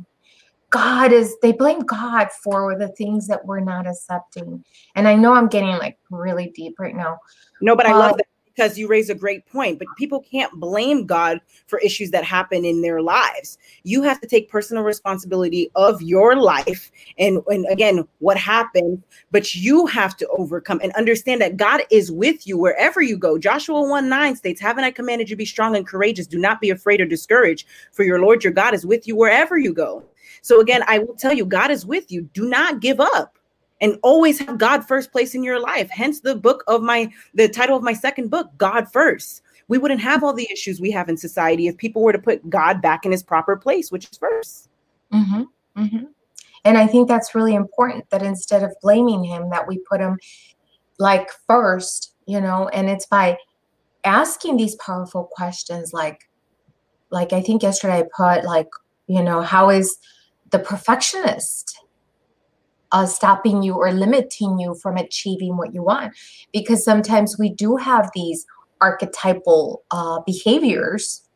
God 0.69 1.13
is, 1.13 1.37
they 1.41 1.53
blame 1.53 1.79
God 1.79 2.27
for 2.43 2.77
the 2.77 2.89
things 2.89 3.27
that 3.27 3.45
we're 3.45 3.61
not 3.61 3.87
accepting. 3.87 4.63
And 4.95 5.07
I 5.07 5.15
know 5.15 5.33
I'm 5.33 5.47
getting 5.47 5.77
like 5.77 5.97
really 6.11 6.51
deep 6.53 6.75
right 6.79 6.95
now. 6.95 7.19
No, 7.61 7.75
but 7.75 7.85
I 7.85 7.93
love 7.93 8.17
that 8.17 8.27
because 8.57 8.77
you 8.77 8.87
raise 8.87 9.09
a 9.09 9.15
great 9.15 9.45
point. 9.45 9.77
But 9.77 9.87
people 9.97 10.21
can't 10.21 10.51
blame 10.59 11.05
God 11.05 11.39
for 11.67 11.79
issues 11.79 12.11
that 12.11 12.23
happen 12.23 12.65
in 12.65 12.81
their 12.81 13.01
lives. 13.01 13.57
You 13.83 14.01
have 14.03 14.19
to 14.21 14.27
take 14.27 14.49
personal 14.49 14.83
responsibility 14.83 15.69
of 15.75 16.01
your 16.01 16.35
life 16.35 16.91
and, 17.19 17.39
and 17.47 17.67
again, 17.69 18.07
what 18.19 18.37
happened. 18.37 19.03
But 19.31 19.53
you 19.53 19.85
have 19.87 20.17
to 20.17 20.27
overcome 20.29 20.79
and 20.81 20.91
understand 20.93 21.41
that 21.41 21.57
God 21.57 21.81
is 21.91 22.11
with 22.11 22.47
you 22.47 22.57
wherever 22.57 23.01
you 23.01 23.17
go. 23.17 23.37
Joshua 23.37 23.81
1 23.81 24.09
9 24.09 24.35
states, 24.35 24.59
Haven't 24.59 24.83
I 24.83 24.91
commanded 24.91 25.29
you 25.29 25.35
be 25.35 25.45
strong 25.45 25.75
and 25.75 25.85
courageous? 25.85 26.25
Do 26.25 26.39
not 26.39 26.59
be 26.59 26.71
afraid 26.71 26.99
or 26.99 27.05
discouraged, 27.05 27.67
for 27.91 28.03
your 28.03 28.19
Lord 28.19 28.43
your 28.43 28.53
God 28.53 28.73
is 28.73 28.85
with 28.85 29.07
you 29.07 29.15
wherever 29.15 29.57
you 29.57 29.73
go. 29.73 30.03
So 30.41 30.59
again, 30.61 30.83
I 30.87 30.99
will 30.99 31.15
tell 31.15 31.33
you, 31.33 31.45
God 31.45 31.71
is 31.71 31.85
with 31.85 32.11
you. 32.11 32.23
Do 32.33 32.47
not 32.47 32.79
give 32.79 32.99
up 32.99 33.37
and 33.81 33.98
always 34.03 34.39
have 34.39 34.57
God 34.57 34.88
first 34.88 35.12
place 35.12 35.36
in 35.36 35.43
your 35.43 35.60
life. 35.60 35.89
Hence 35.89 36.22
the 36.22 36.36
book 36.36 36.63
of 36.67 36.81
my 36.81 37.12
the 37.34 37.48
title 37.48 37.77
of 37.77 37.84
my 37.84 37.93
second 37.93 38.29
book, 38.29 38.50
God 38.57 38.91
First. 38.91 39.41
We 39.67 39.77
wouldn't 39.77 40.01
have 40.01 40.24
all 40.24 40.34
the 40.34 40.48
issues 40.51 40.79
we 40.79 40.91
have 40.91 41.10
in 41.10 41.17
society 41.17 41.67
if 41.67 41.77
people 41.77 42.01
were 42.01 42.13
to 42.13 42.19
put 42.19 42.50
God 42.50 42.81
back 42.81 43.05
in 43.05 43.12
his 43.12 43.22
proper 43.22 43.57
place, 43.57 43.91
which 43.91 44.10
is 44.10 44.17
1st 44.17 44.67
mm-hmm, 45.13 45.41
mm-hmm. 45.81 46.05
And 46.63 46.77
I 46.77 46.88
think 46.88 47.07
that's 47.07 47.36
really 47.36 47.53
important 47.53 48.10
that 48.10 48.24
instead 48.24 48.63
of 48.63 48.74
blaming 48.81 49.24
him, 49.24 49.50
that 49.50 49.67
we 49.67 49.79
put 49.79 50.00
him 50.00 50.17
like 51.00 51.29
first, 51.48 52.13
you 52.25 52.39
know, 52.41 52.69
and 52.69 52.89
it's 52.89 53.05
by 53.05 53.38
asking 54.03 54.57
these 54.57 54.75
powerful 54.75 55.25
questions 55.25 55.91
like 55.91 56.29
like 57.10 57.34
I 57.34 57.41
think 57.41 57.63
yesterday 57.63 58.00
I 58.00 58.03
put 58.15 58.43
like, 58.43 58.69
you 59.07 59.24
know, 59.24 59.41
how 59.41 59.69
is 59.69 59.98
the 60.51 60.60
perfectionist 60.60 61.77
uh, 62.91 63.06
stopping 63.06 63.63
you 63.63 63.74
or 63.75 63.91
limiting 63.91 64.60
you 64.60 64.75
from 64.75 64.98
achieving 64.98 65.58
what 65.58 65.74
you 65.74 65.84
want. 65.84 66.13
Because 66.53 66.84
sometimes 66.84 67.38
we 67.38 67.50
do 67.50 67.75
have 67.75 68.10
these 68.13 68.46
archetypal 68.82 69.84
uh, 69.91 70.20
behaviors, 70.25 71.27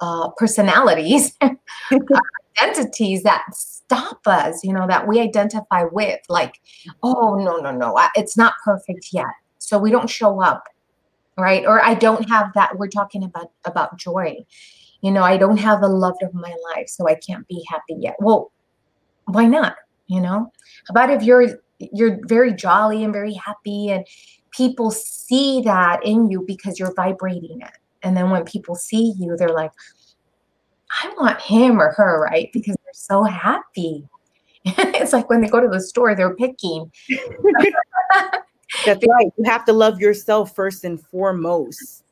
uh, 0.00 0.30
personalities, 0.36 1.36
identities 2.58 3.22
that 3.22 3.44
stop 3.52 4.20
us, 4.26 4.64
you 4.64 4.72
know, 4.72 4.86
that 4.86 5.06
we 5.06 5.20
identify 5.20 5.84
with, 5.90 6.20
like, 6.28 6.60
oh, 7.02 7.36
no, 7.36 7.56
no, 7.58 7.70
no, 7.70 7.98
it's 8.14 8.36
not 8.36 8.54
perfect 8.64 9.08
yet. 9.12 9.26
So 9.58 9.78
we 9.78 9.90
don't 9.90 10.10
show 10.10 10.42
up, 10.42 10.64
right? 11.38 11.64
Or 11.66 11.84
I 11.84 11.94
don't 11.94 12.28
have 12.28 12.52
that. 12.54 12.78
We're 12.78 12.88
talking 12.88 13.22
about 13.22 13.50
about 13.64 13.98
joy. 13.98 14.38
You 15.02 15.10
know, 15.10 15.22
I 15.22 15.36
don't 15.36 15.58
have 15.58 15.80
the 15.80 15.88
love 15.88 16.16
of 16.22 16.34
my 16.34 16.54
life, 16.74 16.88
so 16.88 17.08
I 17.08 17.14
can't 17.14 17.46
be 17.46 17.64
happy 17.68 17.94
yet. 17.98 18.16
Well, 18.18 18.52
why 19.26 19.46
not? 19.46 19.76
You 20.10 20.20
know? 20.20 20.52
How 20.88 20.90
about 20.90 21.10
if 21.10 21.22
you're 21.22 21.60
you're 21.78 22.18
very 22.26 22.52
jolly 22.52 23.04
and 23.04 23.12
very 23.12 23.32
happy 23.32 23.90
and 23.90 24.06
people 24.50 24.90
see 24.90 25.62
that 25.62 26.04
in 26.04 26.28
you 26.30 26.44
because 26.46 26.78
you're 26.78 26.92
vibrating 26.94 27.60
it. 27.62 27.78
And 28.02 28.16
then 28.16 28.30
when 28.30 28.44
people 28.44 28.74
see 28.74 29.14
you 29.18 29.36
they're 29.36 29.54
like 29.54 29.72
i 31.02 31.12
want 31.18 31.40
him 31.40 31.80
or 31.80 31.92
her 31.92 32.20
right? 32.22 32.50
Because 32.52 32.76
they're 32.84 32.92
so 32.92 33.22
happy. 33.24 34.06
It's 34.64 35.14
like 35.14 35.30
when 35.30 35.40
they 35.40 35.48
go 35.48 35.60
to 35.60 35.68
the 35.68 35.80
store 35.80 36.14
they're 36.14 36.34
picking. 36.34 36.90
That's 38.84 39.06
right. 39.06 39.32
You 39.38 39.44
have 39.44 39.64
to 39.66 39.72
love 39.72 40.00
yourself 40.00 40.54
first 40.54 40.84
and 40.84 41.00
foremost. 41.00 42.04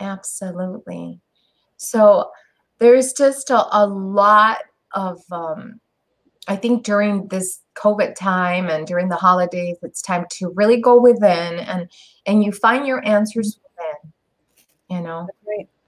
Absolutely. 0.00 1.20
So 1.76 2.30
there's 2.78 3.12
just 3.12 3.50
a, 3.50 3.66
a 3.76 3.86
lot 3.86 4.58
of 4.94 5.20
um, 5.30 5.80
I 6.48 6.56
think 6.56 6.84
during 6.84 7.28
this 7.28 7.60
COVID 7.76 8.14
time 8.14 8.68
and 8.68 8.86
during 8.86 9.08
the 9.08 9.16
holidays, 9.16 9.76
it's 9.82 10.02
time 10.02 10.26
to 10.32 10.48
really 10.50 10.80
go 10.80 11.00
within 11.00 11.60
and 11.60 11.88
and 12.26 12.44
you 12.44 12.52
find 12.52 12.86
your 12.86 13.06
answers 13.06 13.58
within. 13.62 14.12
You 14.88 15.00
know. 15.02 15.28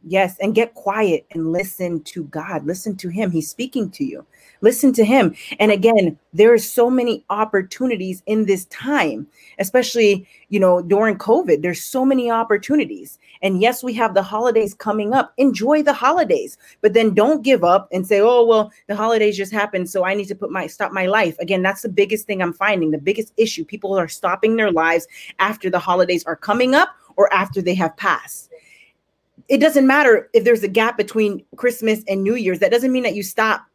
Yes, 0.06 0.36
and 0.38 0.54
get 0.54 0.74
quiet 0.74 1.24
and 1.30 1.50
listen 1.50 2.02
to 2.02 2.24
God. 2.24 2.66
Listen 2.66 2.94
to 2.96 3.08
Him. 3.08 3.30
He's 3.30 3.48
speaking 3.48 3.90
to 3.92 4.04
you. 4.04 4.26
Listen 4.60 4.92
to 4.92 5.04
Him. 5.04 5.34
And 5.58 5.72
again, 5.72 6.18
there 6.34 6.52
are 6.52 6.58
so 6.58 6.90
many 6.90 7.24
opportunities 7.30 8.22
in 8.26 8.44
this 8.44 8.66
time, 8.66 9.26
especially 9.58 10.28
you 10.50 10.60
know 10.60 10.82
during 10.82 11.16
COVID. 11.16 11.62
There's 11.62 11.82
so 11.82 12.04
many 12.04 12.30
opportunities. 12.30 13.18
And 13.42 13.60
yes, 13.60 13.82
we 13.82 13.92
have 13.94 14.14
the 14.14 14.22
holidays 14.22 14.74
coming 14.74 15.12
up. 15.12 15.32
Enjoy 15.36 15.82
the 15.82 15.92
holidays, 15.92 16.56
but 16.80 16.94
then 16.94 17.14
don't 17.14 17.42
give 17.42 17.64
up 17.64 17.88
and 17.92 18.06
say, 18.06 18.20
"Oh 18.20 18.44
well, 18.44 18.72
the 18.86 18.96
holidays 18.96 19.36
just 19.36 19.52
happened, 19.52 19.90
so 19.90 20.04
I 20.04 20.14
need 20.14 20.28
to 20.28 20.34
put 20.34 20.50
my 20.50 20.66
stop 20.66 20.92
my 20.92 21.06
life." 21.06 21.38
Again, 21.38 21.62
that's 21.62 21.82
the 21.82 21.88
biggest 21.88 22.26
thing 22.26 22.42
I'm 22.42 22.52
finding. 22.52 22.90
The 22.90 22.98
biggest 22.98 23.32
issue: 23.36 23.64
people 23.64 23.98
are 23.98 24.08
stopping 24.08 24.56
their 24.56 24.72
lives 24.72 25.06
after 25.38 25.70
the 25.70 25.78
holidays 25.78 26.24
are 26.24 26.36
coming 26.36 26.74
up 26.74 26.90
or 27.16 27.32
after 27.32 27.62
they 27.62 27.74
have 27.74 27.96
passed 27.96 28.50
it 29.48 29.58
doesn't 29.58 29.86
matter 29.86 30.28
if 30.32 30.44
there's 30.44 30.62
a 30.62 30.68
gap 30.68 30.96
between 30.96 31.44
Christmas 31.56 32.02
and 32.08 32.22
New 32.22 32.34
Year's. 32.34 32.60
That 32.60 32.70
doesn't 32.70 32.92
mean 32.92 33.02
that 33.02 33.14
you 33.14 33.22
stop 33.22 33.66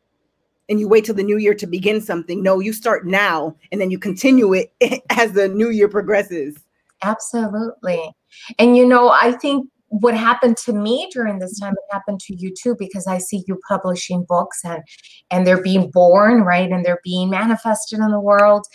and 0.67 0.79
you 0.79 0.87
wait 0.87 1.05
till 1.05 1.15
the 1.15 1.23
new 1.23 1.37
year 1.37 1.53
to 1.55 1.67
begin 1.67 2.01
something. 2.01 2.41
No, 2.41 2.59
you 2.59 2.73
start 2.73 3.05
now 3.05 3.55
and 3.71 3.79
then 3.79 3.91
you 3.91 3.99
continue 3.99 4.53
it 4.53 4.73
as 5.09 5.33
the 5.33 5.47
new 5.47 5.69
year 5.69 5.87
progresses. 5.87 6.57
Absolutely. 7.03 8.15
And 8.57 8.77
you 8.77 8.85
know, 8.85 9.09
I 9.09 9.33
think 9.33 9.67
what 9.89 10.15
happened 10.15 10.55
to 10.55 10.71
me 10.71 11.09
during 11.11 11.39
this 11.39 11.59
time 11.59 11.73
it 11.73 11.93
happened 11.93 12.19
to 12.19 12.35
you 12.35 12.53
too 12.53 12.75
because 12.77 13.07
i 13.07 13.17
see 13.17 13.43
you 13.47 13.59
publishing 13.67 14.23
books 14.29 14.59
and 14.63 14.83
and 15.31 15.47
they're 15.47 15.63
being 15.63 15.89
born 15.89 16.41
right 16.41 16.69
and 16.69 16.85
they're 16.85 17.01
being 17.03 17.27
manifested 17.27 17.97
in 17.97 18.11
the 18.11 18.19
world 18.19 18.67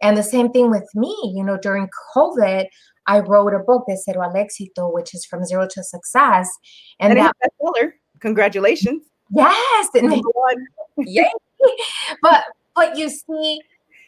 and 0.00 0.16
the 0.16 0.22
same 0.22 0.50
thing 0.50 0.70
with 0.70 0.88
me 0.94 1.14
you 1.36 1.44
know 1.44 1.58
during 1.58 1.86
covid 2.16 2.64
I 3.06 3.20
wrote 3.20 3.54
a 3.54 3.58
book, 3.58 3.84
De 3.88 3.96
Cero 3.96 4.22
al 4.22 4.32
Éxito, 4.32 4.92
which 4.92 5.14
is 5.14 5.24
from 5.24 5.44
zero 5.44 5.66
to 5.68 5.82
success. 5.82 6.48
And, 7.00 7.12
and 7.12 7.20
that 7.20 7.34
bestseller. 7.42 7.92
Congratulations. 8.20 9.02
Yes. 9.30 9.88
And 9.94 10.22
yay. 10.98 11.30
but 12.22 12.44
but 12.74 12.96
you 12.96 13.08
see, 13.08 13.60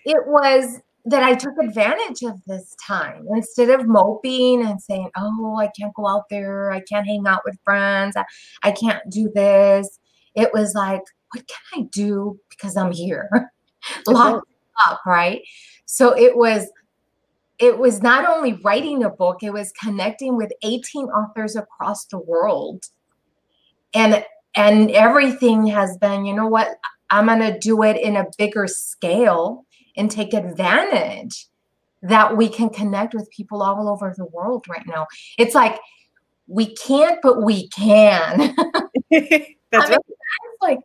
it 0.05 0.27
was 0.27 0.81
that 1.07 1.23
I 1.23 1.35
took 1.35 1.59
advantage 1.59 2.23
of 2.23 2.43
this 2.47 2.75
time 2.77 3.27
instead 3.35 3.69
of 3.69 3.87
moping 3.87 4.65
and 4.65 4.81
saying, 4.81 5.11
Oh, 5.17 5.57
I 5.57 5.69
can't 5.79 5.95
go 5.95 6.07
out 6.07 6.29
there, 6.31 6.71
I 6.71 6.81
can't 6.81 7.07
hang 7.07 7.27
out 7.27 7.43
with 7.45 7.59
friends, 7.65 8.17
I, 8.17 8.25
I 8.63 8.71
can't 8.71 9.03
do 9.11 9.31
this. 9.35 9.99
It 10.35 10.51
was 10.53 10.75
like, 10.75 11.03
what 11.33 11.47
can 11.47 11.83
I 11.83 11.87
do 11.93 12.39
because 12.49 12.77
I'm 12.77 12.93
here? 12.93 13.29
Locked 14.07 14.49
up, 14.87 15.01
right? 15.05 15.43
So 15.85 16.17
it 16.17 16.37
was 16.37 16.69
it 17.59 17.79
was 17.79 18.03
not 18.03 18.29
only 18.29 18.55
writing 18.65 19.05
a 19.05 19.11
book, 19.11 19.43
it 19.43 19.53
was 19.53 19.73
connecting 19.81 20.37
with 20.37 20.53
18 20.63 21.07
authors 21.07 21.55
across 21.55 22.07
the 22.07 22.19
world. 22.19 22.87
And 23.95 24.25
and 24.57 24.91
everything 24.91 25.67
has 25.69 25.97
been, 25.99 26.25
you 26.25 26.35
know 26.35 26.47
what, 26.47 26.77
I'm 27.11 27.27
going 27.27 27.41
to 27.41 27.59
do 27.59 27.83
it 27.83 28.01
in 28.01 28.17
a 28.17 28.27
bigger 28.39 28.67
scale 28.69 29.64
and 29.97 30.11
take 30.11 30.35
advantage 30.35 31.47
that 32.03 32.37
we 32.37 32.49
can 32.49 32.69
connect 32.69 33.15
with 33.15 33.31
people 33.31 33.63
all 33.63 33.89
over 33.89 34.15
the 34.17 34.27
world 34.27 34.67
right 34.69 34.87
now. 34.87 35.07
It's 35.39 35.55
like 35.55 35.79
we 36.47 36.75
can't, 36.75 37.19
but 37.23 37.43
we 37.43 37.69
can. 37.69 38.55
That's 39.11 39.87
I 39.87 39.91
mean, 39.91 39.99
right. 39.99 40.01
Like, 40.61 40.81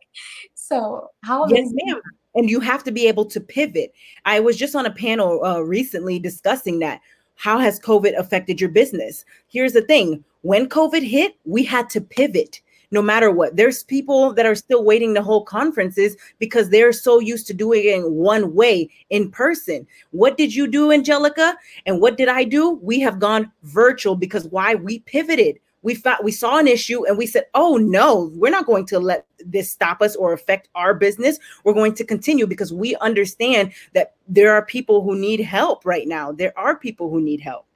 so 0.54 1.10
how 1.24 1.46
yes, 1.48 1.68
ma'am. 1.72 2.00
and 2.34 2.50
you 2.50 2.60
have 2.60 2.82
to 2.84 2.92
be 2.92 3.06
able 3.06 3.24
to 3.26 3.40
pivot. 3.40 3.92
I 4.24 4.40
was 4.40 4.56
just 4.56 4.74
on 4.74 4.86
a 4.86 4.90
panel 4.90 5.44
uh, 5.44 5.60
recently 5.60 6.18
discussing 6.18 6.78
that. 6.80 7.00
How 7.36 7.58
has 7.58 7.80
COVID 7.80 8.18
affected 8.18 8.60
your 8.60 8.70
business? 8.70 9.24
Here's 9.48 9.72
the 9.72 9.82
thing 9.82 10.24
when 10.42 10.68
COVID 10.68 11.06
hit, 11.06 11.36
we 11.44 11.64
had 11.64 11.88
to 11.90 12.00
pivot 12.00 12.60
no 12.90 13.02
matter 13.02 13.30
what. 13.30 13.56
There's 13.56 13.84
people 13.84 14.32
that 14.34 14.46
are 14.46 14.54
still 14.54 14.84
waiting 14.84 15.14
to 15.14 15.22
hold 15.22 15.46
conferences 15.46 16.16
because 16.38 16.70
they're 16.70 16.92
so 16.92 17.18
used 17.18 17.46
to 17.48 17.54
doing 17.54 17.84
it 17.84 17.94
in 17.94 18.12
one 18.12 18.54
way 18.54 18.90
in 19.10 19.30
person. 19.30 19.86
What 20.10 20.36
did 20.36 20.54
you 20.54 20.66
do, 20.66 20.92
Angelica? 20.92 21.56
And 21.86 22.00
what 22.00 22.16
did 22.16 22.28
I 22.28 22.44
do? 22.44 22.78
We 22.82 23.00
have 23.00 23.18
gone 23.18 23.50
virtual 23.62 24.16
because 24.16 24.46
why? 24.46 24.74
We 24.74 25.00
pivoted 25.00 25.58
we 25.82 25.94
thought 25.94 26.24
we 26.24 26.32
saw 26.32 26.58
an 26.58 26.68
issue 26.68 27.06
and 27.06 27.16
we 27.16 27.26
said, 27.26 27.44
"Oh 27.54 27.76
no, 27.76 28.30
we're 28.34 28.50
not 28.50 28.66
going 28.66 28.86
to 28.86 28.98
let 28.98 29.26
this 29.44 29.70
stop 29.70 30.02
us 30.02 30.14
or 30.16 30.32
affect 30.32 30.68
our 30.74 30.94
business. 30.94 31.38
We're 31.64 31.74
going 31.74 31.94
to 31.94 32.04
continue 32.04 32.46
because 32.46 32.72
we 32.72 32.96
understand 32.96 33.72
that 33.94 34.14
there 34.28 34.52
are 34.52 34.64
people 34.64 35.02
who 35.02 35.18
need 35.18 35.40
help 35.40 35.86
right 35.86 36.06
now. 36.06 36.32
There 36.32 36.56
are 36.58 36.76
people 36.76 37.10
who 37.10 37.20
need 37.20 37.40
help." 37.40 37.66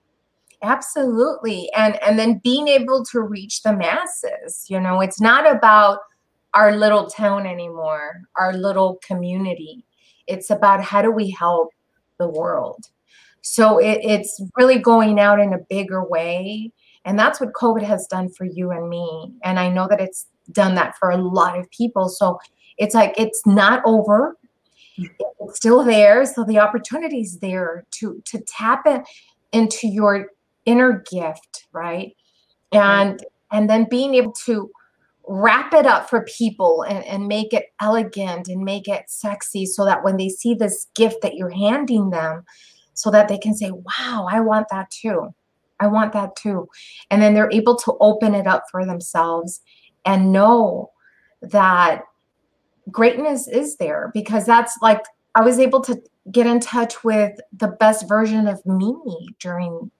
Absolutely. 0.62 1.70
And 1.76 2.02
and 2.02 2.18
then 2.18 2.40
being 2.42 2.68
able 2.68 3.04
to 3.06 3.20
reach 3.20 3.62
the 3.62 3.74
masses. 3.76 4.66
You 4.68 4.80
know, 4.80 5.00
it's 5.00 5.20
not 5.20 5.50
about 5.50 6.00
our 6.54 6.76
little 6.76 7.06
town 7.06 7.46
anymore, 7.46 8.22
our 8.38 8.52
little 8.52 8.98
community. 9.06 9.84
It's 10.26 10.50
about 10.50 10.82
how 10.82 11.02
do 11.02 11.10
we 11.10 11.30
help 11.30 11.70
the 12.18 12.28
world. 12.28 12.86
So 13.42 13.78
it, 13.78 14.00
it's 14.02 14.40
really 14.56 14.78
going 14.78 15.20
out 15.20 15.38
in 15.38 15.52
a 15.52 15.58
bigger 15.68 16.02
way 16.02 16.72
and 17.04 17.18
that's 17.18 17.40
what 17.40 17.52
COVID 17.52 17.82
has 17.82 18.06
done 18.06 18.30
for 18.30 18.44
you 18.44 18.70
and 18.70 18.88
me. 18.88 19.32
And 19.42 19.58
I 19.58 19.68
know 19.68 19.86
that 19.88 20.00
it's 20.00 20.26
done 20.52 20.74
that 20.76 20.96
for 20.98 21.10
a 21.10 21.16
lot 21.16 21.58
of 21.58 21.70
people. 21.70 22.08
So 22.08 22.38
it's 22.78 22.94
like 22.94 23.14
it's 23.16 23.46
not 23.46 23.82
over. 23.84 24.36
It's 24.96 25.56
still 25.56 25.84
there. 25.84 26.24
So 26.24 26.44
the 26.44 26.58
opportunity 26.58 27.20
is 27.20 27.38
there 27.38 27.84
to 27.92 28.22
to 28.24 28.38
tap 28.46 28.82
it 28.86 29.02
into 29.52 29.86
your 29.86 30.28
inner 30.66 31.04
gift, 31.10 31.66
right? 31.72 32.14
And 32.72 33.24
and 33.52 33.70
then 33.70 33.86
being 33.88 34.14
able 34.14 34.32
to 34.32 34.70
wrap 35.26 35.72
it 35.72 35.86
up 35.86 36.10
for 36.10 36.24
people 36.24 36.82
and, 36.82 37.04
and 37.04 37.28
make 37.28 37.52
it 37.52 37.66
elegant 37.80 38.48
and 38.48 38.62
make 38.62 38.88
it 38.88 39.08
sexy 39.08 39.64
so 39.64 39.84
that 39.84 40.04
when 40.04 40.16
they 40.16 40.28
see 40.28 40.54
this 40.54 40.88
gift 40.94 41.22
that 41.22 41.34
you're 41.34 41.50
handing 41.50 42.10
them, 42.10 42.44
so 42.94 43.10
that 43.10 43.28
they 43.28 43.38
can 43.38 43.54
say, 43.54 43.70
wow, 43.70 44.26
I 44.30 44.40
want 44.40 44.66
that 44.70 44.90
too. 44.90 45.34
I 45.80 45.86
want 45.86 46.12
that 46.12 46.36
too. 46.36 46.68
And 47.10 47.20
then 47.20 47.34
they're 47.34 47.50
able 47.50 47.76
to 47.76 47.94
open 48.00 48.34
it 48.34 48.46
up 48.46 48.64
for 48.70 48.86
themselves 48.86 49.60
and 50.04 50.32
know 50.32 50.90
that 51.42 52.02
greatness 52.90 53.48
is 53.48 53.76
there 53.76 54.10
because 54.14 54.46
that's 54.46 54.76
like 54.82 55.02
I 55.34 55.42
was 55.42 55.58
able 55.58 55.80
to 55.82 56.00
get 56.30 56.46
in 56.46 56.60
touch 56.60 57.02
with 57.02 57.32
the 57.52 57.68
best 57.68 58.08
version 58.08 58.46
of 58.46 58.64
me 58.64 58.94
during 59.40 59.90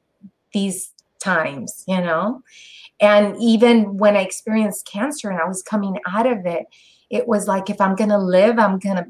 these 0.55 0.93
times, 1.23 1.85
you 1.87 2.01
know? 2.01 2.43
And 3.01 3.37
even 3.41 3.99
when 3.99 4.17
I 4.17 4.23
experienced 4.23 4.89
cancer 4.91 5.29
and 5.29 5.39
I 5.39 5.47
was 5.47 5.63
coming 5.63 5.99
out 6.09 6.27
of 6.27 6.47
it, 6.47 6.65
it 7.11 7.29
was 7.29 7.47
like 7.47 7.69
if 7.69 7.81
I'm 7.81 7.97
going 7.97 8.11
to 8.11 8.19
live, 8.19 8.59
I'm 8.59 8.79
going 8.79 8.97
to 8.97 9.07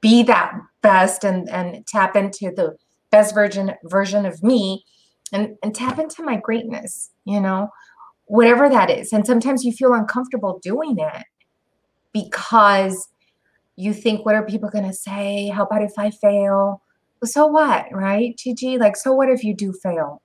be 0.00 0.22
that 0.22 0.54
best 0.80 1.24
and 1.24 1.48
and 1.50 1.84
tap 1.86 2.14
into 2.14 2.52
the 2.54 2.76
best 3.10 3.34
version 3.34 3.74
version 3.84 4.26
of 4.26 4.42
me 4.42 4.84
and, 5.32 5.56
and 5.62 5.74
tap 5.74 5.98
into 5.98 6.22
my 6.22 6.36
greatness, 6.36 7.10
you 7.24 7.40
know, 7.40 7.70
whatever 8.26 8.68
that 8.68 8.90
is. 8.90 9.12
And 9.12 9.26
sometimes 9.26 9.64
you 9.64 9.72
feel 9.72 9.92
uncomfortable 9.94 10.60
doing 10.62 10.98
it 10.98 11.24
because 12.12 13.08
you 13.76 13.92
think, 13.92 14.24
what 14.24 14.34
are 14.34 14.44
people 14.44 14.68
going 14.68 14.86
to 14.86 14.94
say? 14.94 15.48
How 15.48 15.64
about 15.64 15.82
if 15.82 15.92
I 15.98 16.10
fail? 16.10 16.82
So 17.24 17.46
what, 17.46 17.86
right, 17.92 18.36
Gigi? 18.36 18.78
Like, 18.78 18.96
so 18.96 19.12
what 19.12 19.28
if 19.28 19.42
you 19.42 19.54
do 19.54 19.72
fail? 19.72 20.22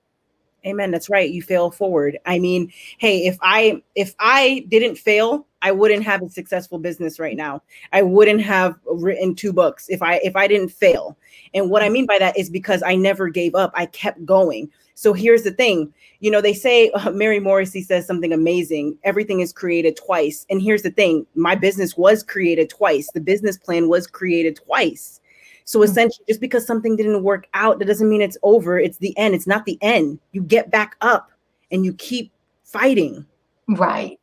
Amen. 0.66 0.90
That's 0.90 1.10
right. 1.10 1.30
You 1.30 1.42
fail 1.42 1.70
forward. 1.70 2.18
I 2.24 2.38
mean, 2.38 2.72
hey, 2.96 3.26
if 3.26 3.36
I 3.42 3.82
if 3.94 4.14
I 4.18 4.64
didn't 4.68 4.96
fail, 4.96 5.46
I 5.60 5.72
wouldn't 5.72 6.04
have 6.04 6.22
a 6.22 6.28
successful 6.30 6.78
business 6.78 7.18
right 7.20 7.36
now. 7.36 7.62
I 7.92 8.02
wouldn't 8.02 8.40
have 8.42 8.76
written 8.86 9.34
two 9.34 9.52
books 9.52 9.88
if 9.88 10.02
I 10.02 10.16
if 10.24 10.36
I 10.36 10.46
didn't 10.46 10.70
fail. 10.70 11.18
And 11.52 11.70
what 11.70 11.82
I 11.82 11.90
mean 11.90 12.06
by 12.06 12.18
that 12.18 12.38
is 12.38 12.48
because 12.48 12.82
I 12.82 12.94
never 12.94 13.28
gave 13.28 13.54
up. 13.54 13.72
I 13.74 13.86
kept 13.86 14.24
going. 14.24 14.70
So 14.94 15.12
here's 15.12 15.42
the 15.42 15.50
thing 15.50 15.92
you 16.20 16.30
know, 16.30 16.40
they 16.40 16.54
say 16.54 16.90
uh, 16.92 17.10
Mary 17.10 17.40
Morrissey 17.40 17.82
says 17.82 18.06
something 18.06 18.32
amazing 18.32 18.96
everything 19.04 19.40
is 19.40 19.52
created 19.52 19.96
twice. 19.96 20.46
And 20.48 20.62
here's 20.62 20.82
the 20.82 20.90
thing 20.90 21.26
my 21.34 21.54
business 21.54 21.96
was 21.98 22.22
created 22.22 22.70
twice, 22.70 23.10
the 23.12 23.20
business 23.20 23.58
plan 23.58 23.88
was 23.88 24.06
created 24.06 24.56
twice. 24.56 25.20
So 25.64 25.78
hmm. 25.80 25.84
essentially, 25.84 26.24
just 26.28 26.40
because 26.40 26.66
something 26.66 26.96
didn't 26.96 27.22
work 27.22 27.46
out, 27.54 27.78
that 27.78 27.86
doesn't 27.86 28.08
mean 28.08 28.22
it's 28.22 28.38
over. 28.42 28.78
It's 28.78 28.98
the 28.98 29.16
end. 29.16 29.34
It's 29.34 29.46
not 29.46 29.64
the 29.64 29.78
end. 29.80 30.18
You 30.32 30.42
get 30.42 30.70
back 30.70 30.96
up 31.00 31.30
and 31.70 31.84
you 31.84 31.94
keep 31.94 32.30
fighting. 32.64 33.26
Right. 33.68 34.18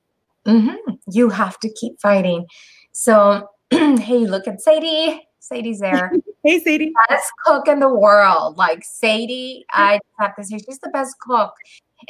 Mm-hmm. 0.45 0.75
You 1.12 1.30
have 1.30 1.60
to 1.60 1.69
keep 1.69 1.99
fighting. 1.99 2.45
So, 2.91 3.49
hey, 3.69 4.19
look 4.27 4.47
at 4.47 4.62
Sadie. 4.62 5.27
Sadie's 5.39 5.80
there. 5.80 6.12
hey, 6.43 6.60
Sadie. 6.60 6.93
Best 7.10 7.32
cook 7.45 7.67
in 7.67 7.80
the 7.80 7.93
world. 7.93 8.58
Like 8.58 8.84
Sadie, 8.84 9.65
I 9.71 9.99
have 10.19 10.36
to 10.36 10.43
say 10.43 10.58
she's 10.58 10.80
the 10.80 10.89
best 10.89 11.15
cook. 11.19 11.54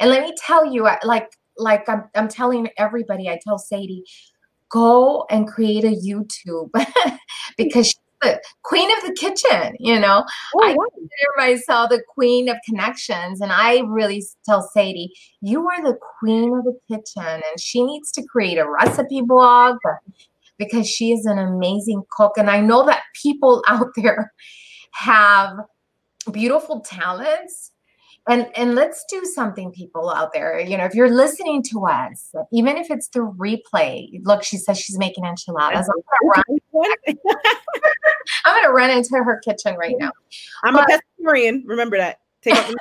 And 0.00 0.10
let 0.10 0.22
me 0.22 0.34
tell 0.38 0.64
you, 0.64 0.88
like, 1.04 1.32
like 1.56 1.88
I'm, 1.88 2.04
I'm 2.14 2.28
telling 2.28 2.68
everybody, 2.78 3.28
I 3.28 3.38
tell 3.42 3.58
Sadie, 3.58 4.04
go 4.68 5.26
and 5.30 5.46
create 5.46 5.84
a 5.84 5.88
YouTube 5.88 6.70
because 7.56 7.94
queen 8.64 8.90
of 8.96 9.04
the 9.04 9.14
kitchen. 9.14 9.74
You 9.78 9.98
know, 9.98 10.24
oh, 10.56 10.64
I 10.64 10.74
consider 10.74 11.32
myself 11.36 11.90
the 11.90 12.02
queen 12.14 12.48
of 12.48 12.56
connections, 12.66 13.40
and 13.40 13.52
I 13.52 13.80
really 13.86 14.24
tell 14.44 14.62
Sadie, 14.72 15.12
you 15.40 15.68
are 15.68 15.82
the 15.82 15.98
queen 16.20 16.56
of 16.56 16.64
the 16.64 16.78
kitchen, 16.88 17.24
and 17.24 17.60
she 17.60 17.82
needs 17.84 18.10
to 18.12 18.22
create 18.22 18.58
a 18.58 18.68
recipe 18.68 19.22
blog 19.22 19.76
because 20.58 20.88
she 20.88 21.12
is 21.12 21.26
an 21.26 21.38
amazing 21.38 22.02
cook. 22.10 22.32
And 22.36 22.50
I 22.50 22.60
know 22.60 22.84
that 22.86 23.02
people 23.20 23.62
out 23.68 23.88
there 23.96 24.32
have 24.92 25.56
beautiful 26.30 26.80
talents. 26.80 27.71
And, 28.28 28.46
and 28.56 28.76
let's 28.76 29.04
do 29.10 29.24
something, 29.24 29.72
people 29.72 30.10
out 30.10 30.32
there. 30.32 30.60
You 30.60 30.76
know, 30.76 30.84
if 30.84 30.94
you're 30.94 31.10
listening 31.10 31.62
to 31.64 31.86
us, 31.86 32.32
even 32.52 32.76
if 32.76 32.88
it's 32.88 33.08
the 33.08 33.20
replay, 33.20 34.20
look, 34.24 34.44
she 34.44 34.58
says 34.58 34.78
she's 34.78 34.96
making 34.96 35.24
enchiladas. 35.24 35.88
I'm 35.88 36.02
gonna 36.22 36.44
run, 36.74 37.16
I'm 38.44 38.62
gonna 38.62 38.72
run 38.72 38.90
into 38.90 39.16
her 39.16 39.40
kitchen 39.44 39.74
right 39.76 39.96
now. 39.98 40.12
I'm 40.62 40.74
but, 40.74 40.88
a 40.88 41.00
pescatarian. 41.20 41.62
Remember 41.66 41.98
that. 41.98 42.18
Take 42.42 42.54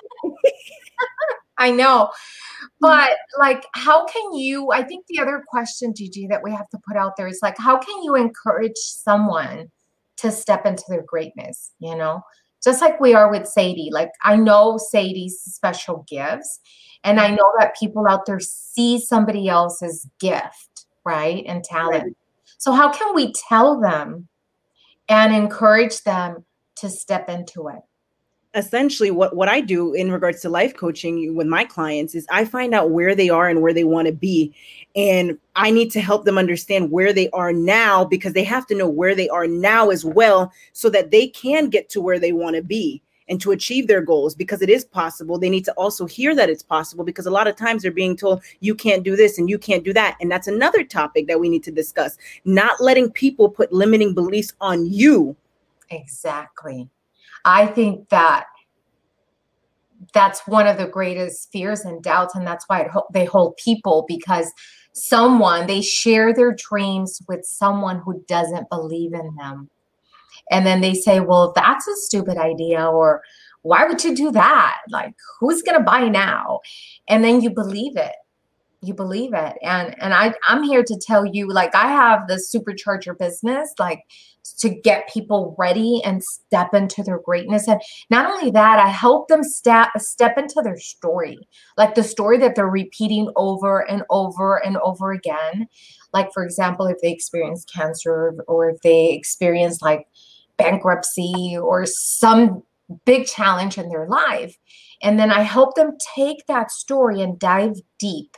I 1.58 1.72
know. 1.72 2.10
Mm-hmm. 2.10 2.68
But 2.82 3.12
like, 3.40 3.66
how 3.74 4.06
can 4.06 4.34
you? 4.34 4.72
I 4.72 4.84
think 4.84 5.06
the 5.08 5.20
other 5.20 5.44
question, 5.48 5.94
Gigi, 5.96 6.28
that 6.28 6.44
we 6.44 6.52
have 6.52 6.70
to 6.70 6.80
put 6.88 6.98
out 6.98 7.16
there 7.18 7.28
is 7.28 7.40
like, 7.42 7.58
how 7.58 7.78
can 7.78 8.04
you 8.04 8.16
encourage 8.16 8.78
someone 8.78 9.72
to 10.18 10.32
step 10.32 10.66
into 10.66 10.84
their 10.90 11.04
greatness? 11.04 11.72
You 11.80 11.96
know, 11.96 12.22
just 12.64 12.82
like 12.82 13.00
we 13.00 13.14
are 13.14 13.30
with 13.32 13.48
Sadie. 13.48 13.90
Like, 13.92 14.12
I 14.24 14.36
know 14.36 14.78
Sadie's 14.78 15.40
special 15.40 16.06
gifts, 16.08 16.60
and 17.04 17.20
I 17.20 17.30
know 17.30 17.52
that 17.60 17.76
people 17.80 18.08
out 18.08 18.26
there 18.26 18.40
see 18.40 19.00
somebody 19.00 19.48
else's 19.50 20.08
gift, 20.20 20.86
right, 21.04 21.44
and 21.48 21.64
talent. 21.64 22.04
Right. 22.04 22.18
So, 22.58 22.72
how 22.72 22.92
can 22.92 23.16
we 23.16 23.34
tell 23.50 23.80
them 23.80 24.28
and 25.10 25.34
encourage 25.34 26.04
them 26.04 26.46
to 26.76 26.90
step 26.90 27.30
into 27.30 27.68
it? 27.70 27.82
Essentially 28.54 29.12
what 29.12 29.36
what 29.36 29.48
I 29.48 29.62
do 29.62 29.94
in 29.94 30.12
regards 30.12 30.42
to 30.42 30.50
life 30.50 30.76
coaching 30.76 31.36
with 31.36 31.48
my 31.48 31.64
clients 31.64 32.16
is 32.16 32.26
I 32.30 32.46
find 32.46 32.74
out 32.74 32.92
where 32.92 33.16
they 33.16 33.30
are 33.30 33.48
and 33.48 33.62
where 33.62 33.74
they 33.74 33.84
want 33.84 34.08
to 34.08 34.14
be. 34.14 34.54
And 34.96 35.38
I 35.56 35.72
need 35.72 35.92
to 35.92 36.02
help 36.02 36.26
them 36.26 36.38
understand 36.38 36.92
where 36.92 37.14
they 37.14 37.30
are 37.30 37.54
now 37.54 38.04
because 38.04 38.34
they 38.34 38.44
have 38.44 38.68
to 38.68 38.76
know 38.76 38.90
where 38.90 39.16
they 39.16 39.30
are 39.30 39.48
now 39.48 39.90
as 39.90 40.04
well 40.04 40.52
so 40.74 40.90
that 40.90 41.12
they 41.12 41.28
can 41.28 41.70
get 41.70 41.88
to 41.90 42.02
where 42.02 42.20
they 42.20 42.34
want 42.34 42.58
to 42.58 42.62
be 42.62 43.02
and 43.30 43.40
to 43.40 43.52
achieve 43.52 43.88
their 43.88 44.02
goals 44.02 44.36
because 44.36 44.62
it 44.62 44.70
is 44.70 44.84
possible. 44.84 45.40
They 45.40 45.50
need 45.50 45.64
to 45.66 45.74
also 45.74 46.06
hear 46.06 46.36
that 46.36 46.50
it's 46.50 46.64
possible 46.64 47.06
because 47.06 47.28
a 47.28 47.32
lot 47.32 47.48
of 47.48 47.56
times 47.56 47.84
they're 47.84 47.92
being 47.92 48.18
told 48.18 48.44
you 48.60 48.76
can't 48.76 49.04
do 49.04 49.16
this 49.16 49.38
and 49.38 49.50
you 49.50 49.58
can't 49.58 49.86
do 49.86 49.94
that. 49.94 50.18
And 50.20 50.30
that's 50.30 50.48
another 50.48 50.84
topic 50.84 51.28
that 51.28 51.40
we 51.40 51.48
need 51.48 51.64
to 51.64 51.72
discuss. 51.72 52.18
Not 52.44 52.82
letting 52.82 53.12
people 53.12 53.48
put 53.48 53.72
limiting 53.72 54.14
beliefs 54.14 54.54
on 54.60 54.86
you. 54.86 55.38
Exactly 55.90 56.90
I 57.46 57.68
think 57.68 58.10
that 58.10 58.46
that's 60.14 60.46
one 60.48 60.68
of 60.68 60.78
the 60.78 60.88
greatest 60.88 61.52
fears 61.52 61.82
and 61.82 62.04
doubts 62.04 62.36
and 62.36 62.46
that's 62.46 62.66
why 62.68 62.90
they 63.14 63.26
hold 63.26 63.58
people 63.58 64.06
because 64.08 64.52
someone 64.94 65.68
they 65.68 65.82
share 65.82 66.34
their 66.34 66.54
dreams 66.54 67.22
with 67.28 67.46
someone 67.46 68.00
who 68.00 68.24
doesn't 68.28 68.70
believe 68.70 69.14
in 69.14 69.36
them. 69.36 69.70
And 70.50 70.66
then 70.66 70.82
they 70.82 70.94
say 70.94 71.20
well 71.20 71.54
that's 71.56 71.88
a 71.88 71.96
stupid 71.96 72.38
idea 72.38 72.86
or 72.86 73.22
why 73.62 73.86
would 73.86 74.04
you 74.04 74.16
do 74.16 74.32
that? 74.32 74.80
Like 74.90 75.14
who's 75.40 75.62
to 75.62 75.84
buy 75.84 76.08
now? 76.10 76.62
And 77.08 77.24
then 77.24 77.42
you 77.42 77.52
believe 77.52 77.96
it. 77.96 78.16
You 78.82 78.94
believe 78.96 79.34
it. 79.34 79.58
And 79.62 79.96
and 80.02 80.14
i 80.14 80.34
i'm 80.44 80.64
here 80.64 80.84
to 80.84 81.00
tell 81.00 81.26
you 81.26 81.48
like 81.48 81.74
i 81.76 81.88
have 81.88 82.28
the 82.28 82.36
supercharge 82.36 83.06
your 83.06 83.16
business 83.16 83.74
like 83.80 84.04
to 84.44 84.70
get 84.70 85.10
people 85.10 85.56
ready 85.58 86.02
and 86.04 86.24
step 86.24 86.74
into 86.74 87.04
their 87.04 87.20
greatness. 87.20 87.68
And 87.68 87.82
not 88.10 88.30
only 88.30 88.52
that, 88.52 88.80
I 88.80 88.90
help 88.90 89.28
them 89.28 89.44
step 89.44 89.90
step 89.98 90.38
into 90.38 90.62
their 90.64 90.80
story, 90.80 91.48
like 91.78 91.96
the 91.96 92.04
story 92.04 92.38
that 92.40 92.56
they're 92.56 92.68
repeating 92.68 93.30
over 93.36 93.90
and 93.90 94.04
over 94.10 94.58
and 94.64 94.78
over 94.78 95.12
again. 95.12 95.68
Like, 96.14 96.34
for 96.34 96.44
example, 96.44 96.86
if 96.88 96.98
they 97.02 97.12
experience 97.12 97.66
cancer 97.66 98.36
or 98.48 98.70
if 98.70 98.82
they 98.82 99.14
experience 99.14 99.82
like 99.82 100.08
bankruptcy 100.58 101.58
or 101.58 101.86
some 101.86 102.64
big 103.06 103.26
challenge 103.26 103.78
in 103.78 103.90
their 103.90 104.08
life. 104.08 104.58
And 105.02 105.20
then 105.20 105.32
I 105.32 105.42
help 105.42 105.76
them 105.76 105.98
take 106.16 106.46
that 106.48 106.72
story 106.72 107.22
and 107.22 107.40
dive 107.40 107.76
deep 107.98 108.38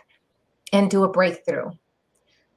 and 0.72 0.90
do 0.90 1.04
a 1.04 1.12
breakthrough 1.12 1.72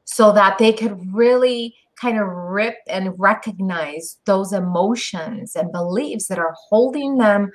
so 0.05 0.33
that 0.33 0.59
they 0.59 0.73
could 0.73 1.15
really 1.15 1.75
kind 2.01 2.19
of 2.19 2.27
rip 2.27 2.77
and 2.89 3.19
recognize 3.19 4.19
those 4.27 4.53
emotions 4.53 5.57
and 5.57 5.73
beliefs 5.73 6.29
that 6.29 6.39
are 6.39 6.55
holding 6.69 7.19
them 7.19 7.51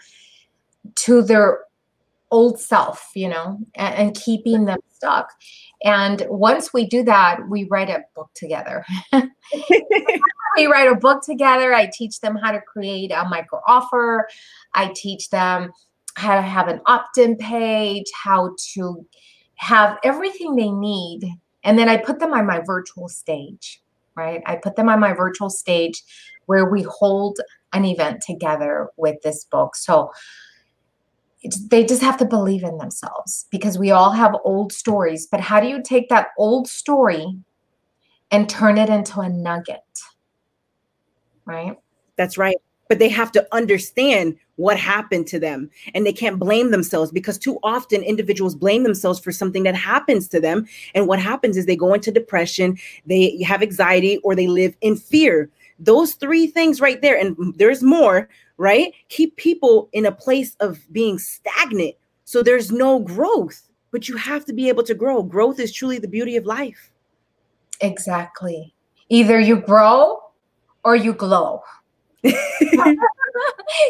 to 0.96 1.22
their 1.22 1.66
old 2.32 2.60
self, 2.60 3.10
you 3.14 3.30
know, 3.30 3.60
and, 3.76 3.96
and 3.96 4.16
keeping 4.16 4.66
them 4.66 4.80
stuck. 4.94 5.30
And 5.84 6.26
once 6.30 6.74
we 6.74 6.88
do 6.88 7.04
that, 7.04 7.40
we 7.50 7.68
write 7.70 7.90
a 7.90 8.04
book 8.16 8.30
together. 8.36 8.86
we 9.14 10.66
write 10.66 10.92
a 10.92 10.96
book 10.96 11.24
together. 11.24 11.74
I 11.74 11.90
teach 11.92 12.20
them 12.22 12.36
how 12.36 12.52
to 12.52 12.62
create 12.62 13.12
a 13.12 13.26
micro 13.26 13.60
offer. 13.68 14.28
I 14.74 14.92
teach 14.96 15.30
them 15.30 15.72
how 16.16 16.36
to 16.36 16.42
have 16.42 16.68
an 16.68 16.82
opt 16.86 17.18
in 17.18 17.36
page, 17.38 18.06
how 18.14 18.56
to 18.74 19.06
have 19.56 19.98
everything 20.04 20.56
they 20.56 20.72
need. 20.72 21.30
And 21.64 21.78
then 21.78 21.90
I 21.90 21.98
put 21.98 22.20
them 22.20 22.34
on 22.34 22.46
my 22.46 22.62
virtual 22.66 23.08
stage, 23.08 23.82
right? 24.16 24.42
I 24.46 24.58
put 24.58 24.76
them 24.76 24.90
on 24.90 25.00
my 25.00 25.14
virtual 25.14 25.50
stage 25.50 26.04
where 26.46 26.70
we 26.70 26.84
hold 26.84 27.40
an 27.74 27.86
event 27.86 28.22
together 28.22 28.90
with 28.98 29.22
this 29.22 29.46
book. 29.46 29.76
So 29.76 30.12
they 31.70 31.84
just 31.84 32.02
have 32.02 32.18
to 32.18 32.26
believe 32.26 32.64
in 32.64 32.78
themselves 32.78 33.48
because 33.50 33.78
we 33.78 33.92
all 33.92 34.12
have 34.12 34.36
old 34.44 34.72
stories. 34.72 35.28
But 35.28 35.40
how 35.40 35.60
do 35.60 35.68
you 35.68 35.82
take 35.82 36.10
that 36.10 36.28
old 36.38 36.68
story 36.68 37.26
and 38.30 38.50
turn 38.50 38.78
it 38.78 38.90
into 38.90 39.22
a 39.22 39.30
nugget? 39.30 39.80
Right? 41.46 41.78
That's 42.18 42.38
right. 42.38 42.58
But 42.92 43.00
they 43.00 43.08
have 43.08 43.32
to 43.32 43.48
understand 43.54 44.36
what 44.58 44.78
happened 44.78 45.26
to 45.28 45.40
them 45.40 45.70
and 45.96 46.06
they 46.06 46.12
can't 46.12 46.38
blame 46.38 46.72
themselves 46.72 47.10
because 47.10 47.38
too 47.38 47.58
often 47.64 48.04
individuals 48.04 48.54
blame 48.54 48.84
themselves 48.84 49.18
for 49.18 49.32
something 49.32 49.64
that 49.64 49.76
happens 49.76 50.28
to 50.28 50.42
them. 50.42 50.68
And 50.94 51.08
what 51.08 51.18
happens 51.18 51.56
is 51.56 51.66
they 51.66 51.78
go 51.78 51.94
into 51.94 52.12
depression, 52.12 52.78
they 53.06 53.42
have 53.44 53.62
anxiety, 53.62 54.18
or 54.26 54.36
they 54.36 54.48
live 54.48 54.76
in 54.82 54.98
fear. 54.98 55.50
Those 55.80 56.16
three 56.16 56.48
things 56.48 56.82
right 56.82 57.02
there, 57.02 57.18
and 57.18 57.38
there's 57.56 57.82
more, 57.82 58.28
right? 58.58 58.94
Keep 59.08 59.38
people 59.38 59.88
in 59.94 60.06
a 60.06 60.12
place 60.12 60.58
of 60.60 60.82
being 60.92 61.18
stagnant. 61.18 61.96
So 62.26 62.44
there's 62.44 62.74
no 62.74 63.00
growth, 63.00 63.70
but 63.92 64.10
you 64.10 64.18
have 64.18 64.44
to 64.48 64.54
be 64.54 64.68
able 64.68 64.84
to 64.84 64.94
grow. 64.94 65.24
Growth 65.24 65.62
is 65.62 65.72
truly 65.72 65.98
the 65.98 66.10
beauty 66.10 66.36
of 66.36 66.46
life. 66.46 66.92
Exactly. 67.80 68.76
Either 69.08 69.40
you 69.40 69.62
grow 69.62 70.18
or 70.84 70.98
you 70.98 71.14
glow. 71.14 71.62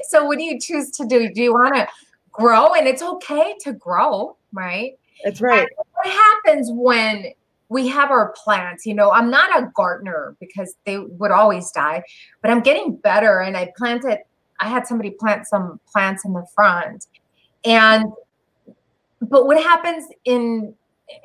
so 0.10 0.26
what 0.26 0.38
do 0.38 0.44
you 0.44 0.60
choose 0.60 0.91
to 0.91 1.06
do? 1.06 1.32
Do 1.32 1.41
you 1.41 1.54
want 1.54 1.76
to 1.76 1.88
grow? 2.32 2.74
And 2.74 2.88
it's 2.88 3.02
okay 3.02 3.56
to 3.62 3.74
grow, 3.74 4.38
right? 4.54 4.98
That's 5.24 5.41
right. 5.41 5.60
And 5.60 5.70
what 5.94 6.08
happens 6.08 6.70
when 6.72 7.34
we 7.70 7.88
have 7.88 8.12
our 8.12 8.34
plants? 8.44 8.86
You 8.86 8.96
know, 8.96 9.12
I'm 9.12 9.30
not 9.30 9.58
a 9.58 9.72
gardener 9.76 10.36
because 10.39 10.76
they 10.86 10.98
would 10.98 11.32
always 11.32 11.72
die, 11.72 12.04
but 12.41 12.52
I'm 12.52 12.62
getting 12.62 12.96
better 12.96 13.39
and 13.39 13.56
I 13.58 13.72
planted 13.78 14.20
I 14.62 14.67
had 14.67 14.86
somebody 14.86 15.10
plant 15.10 15.48
some 15.48 15.80
plants 15.91 16.24
in 16.24 16.34
the 16.34 16.46
front. 16.56 17.08
And 17.65 18.06
but 19.22 19.46
what 19.46 19.62
happens 19.62 20.06
in 20.26 20.74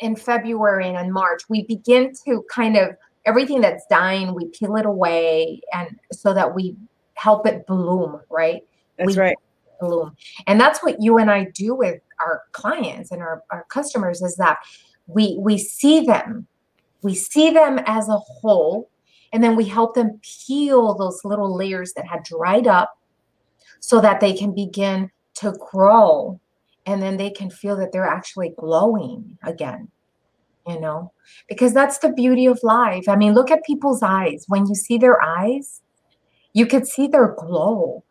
in 0.00 0.16
February 0.16 0.88
and 0.88 0.96
in 0.98 1.12
March, 1.12 1.42
we 1.48 1.62
begin 1.62 2.12
to 2.24 2.44
kind 2.50 2.76
of 2.76 2.96
everything 3.24 3.60
that's 3.60 3.84
dying, 3.88 4.34
we 4.34 4.46
peel 4.46 4.76
it 4.76 4.86
away 4.86 5.60
and 5.72 5.96
so 6.12 6.32
that 6.32 6.54
we 6.54 6.76
help 7.16 7.46
it 7.46 7.66
bloom, 7.66 8.20
right? 8.30 8.62
That's 8.98 9.16
we 9.16 9.20
right. 9.20 9.36
Bloom. 9.80 10.16
And 10.46 10.58
that's 10.60 10.82
what 10.82 11.02
you 11.02 11.18
and 11.18 11.30
I 11.30 11.48
do 11.54 11.74
with 11.74 12.00
our 12.24 12.42
clients 12.52 13.10
and 13.10 13.20
our, 13.20 13.42
our 13.50 13.64
customers 13.68 14.22
is 14.22 14.36
that 14.36 14.58
we 15.06 15.36
we 15.38 15.58
see 15.58 16.04
them, 16.04 16.46
we 17.02 17.14
see 17.14 17.50
them 17.50 17.78
as 17.86 18.08
a 18.08 18.16
whole, 18.16 18.90
and 19.32 19.44
then 19.44 19.54
we 19.54 19.64
help 19.64 19.94
them 19.94 20.20
peel 20.22 20.94
those 20.94 21.20
little 21.24 21.54
layers 21.54 21.92
that 21.94 22.06
had 22.06 22.22
dried 22.22 22.66
up 22.66 22.98
so 23.80 24.00
that 24.00 24.20
they 24.20 24.32
can 24.32 24.54
begin 24.54 25.10
to 25.34 25.52
grow 25.70 26.40
and 26.86 27.02
then 27.02 27.16
they 27.16 27.30
can 27.30 27.50
feel 27.50 27.76
that 27.76 27.92
they're 27.92 28.06
actually 28.06 28.54
glowing 28.56 29.36
again 29.44 29.88
you 30.66 30.80
know 30.80 31.12
because 31.48 31.74
that's 31.74 31.98
the 31.98 32.12
beauty 32.12 32.46
of 32.46 32.58
life 32.62 33.04
i 33.08 33.14
mean 33.14 33.34
look 33.34 33.50
at 33.50 33.62
people's 33.64 34.02
eyes 34.02 34.44
when 34.48 34.66
you 34.66 34.74
see 34.74 34.98
their 34.98 35.20
eyes 35.22 35.82
you 36.56 36.66
could 36.66 36.86
see 36.86 37.06
their 37.06 37.34
glow 37.38 38.02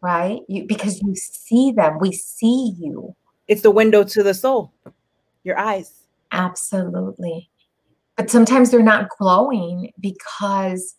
right 0.00 0.40
you 0.48 0.64
because 0.66 1.00
you 1.02 1.14
see 1.14 1.70
them 1.72 1.98
we 2.00 2.10
see 2.10 2.74
you 2.78 3.14
it's 3.48 3.62
the 3.62 3.70
window 3.70 4.02
to 4.02 4.22
the 4.22 4.32
soul 4.32 4.72
your 5.44 5.58
eyes 5.58 6.04
absolutely 6.32 7.50
but 8.16 8.30
sometimes 8.30 8.70
they're 8.70 8.82
not 8.82 9.08
glowing 9.18 9.92
because 10.00 10.96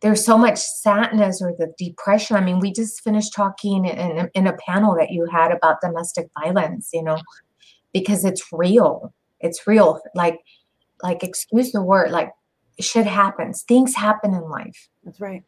there's 0.00 0.24
so 0.24 0.36
much 0.36 0.58
sadness 0.58 1.40
or 1.42 1.52
the 1.58 1.72
depression. 1.78 2.36
I 2.36 2.40
mean, 2.40 2.60
we 2.60 2.72
just 2.72 3.02
finished 3.02 3.34
talking 3.34 3.86
in, 3.86 4.30
in 4.34 4.46
a 4.46 4.56
panel 4.66 4.94
that 4.96 5.10
you 5.10 5.26
had 5.26 5.52
about 5.52 5.80
domestic 5.80 6.28
violence, 6.38 6.90
you 6.92 7.02
know, 7.02 7.18
because 7.92 8.24
it's 8.24 8.46
real. 8.52 9.12
It's 9.40 9.66
real. 9.66 10.00
Like, 10.14 10.38
like, 11.02 11.22
excuse 11.22 11.72
the 11.72 11.82
word, 11.82 12.10
like 12.10 12.30
shit 12.80 13.06
happens. 13.06 13.62
Things 13.62 13.94
happen 13.94 14.34
in 14.34 14.48
life. 14.48 14.88
That's 15.04 15.20
right. 15.20 15.42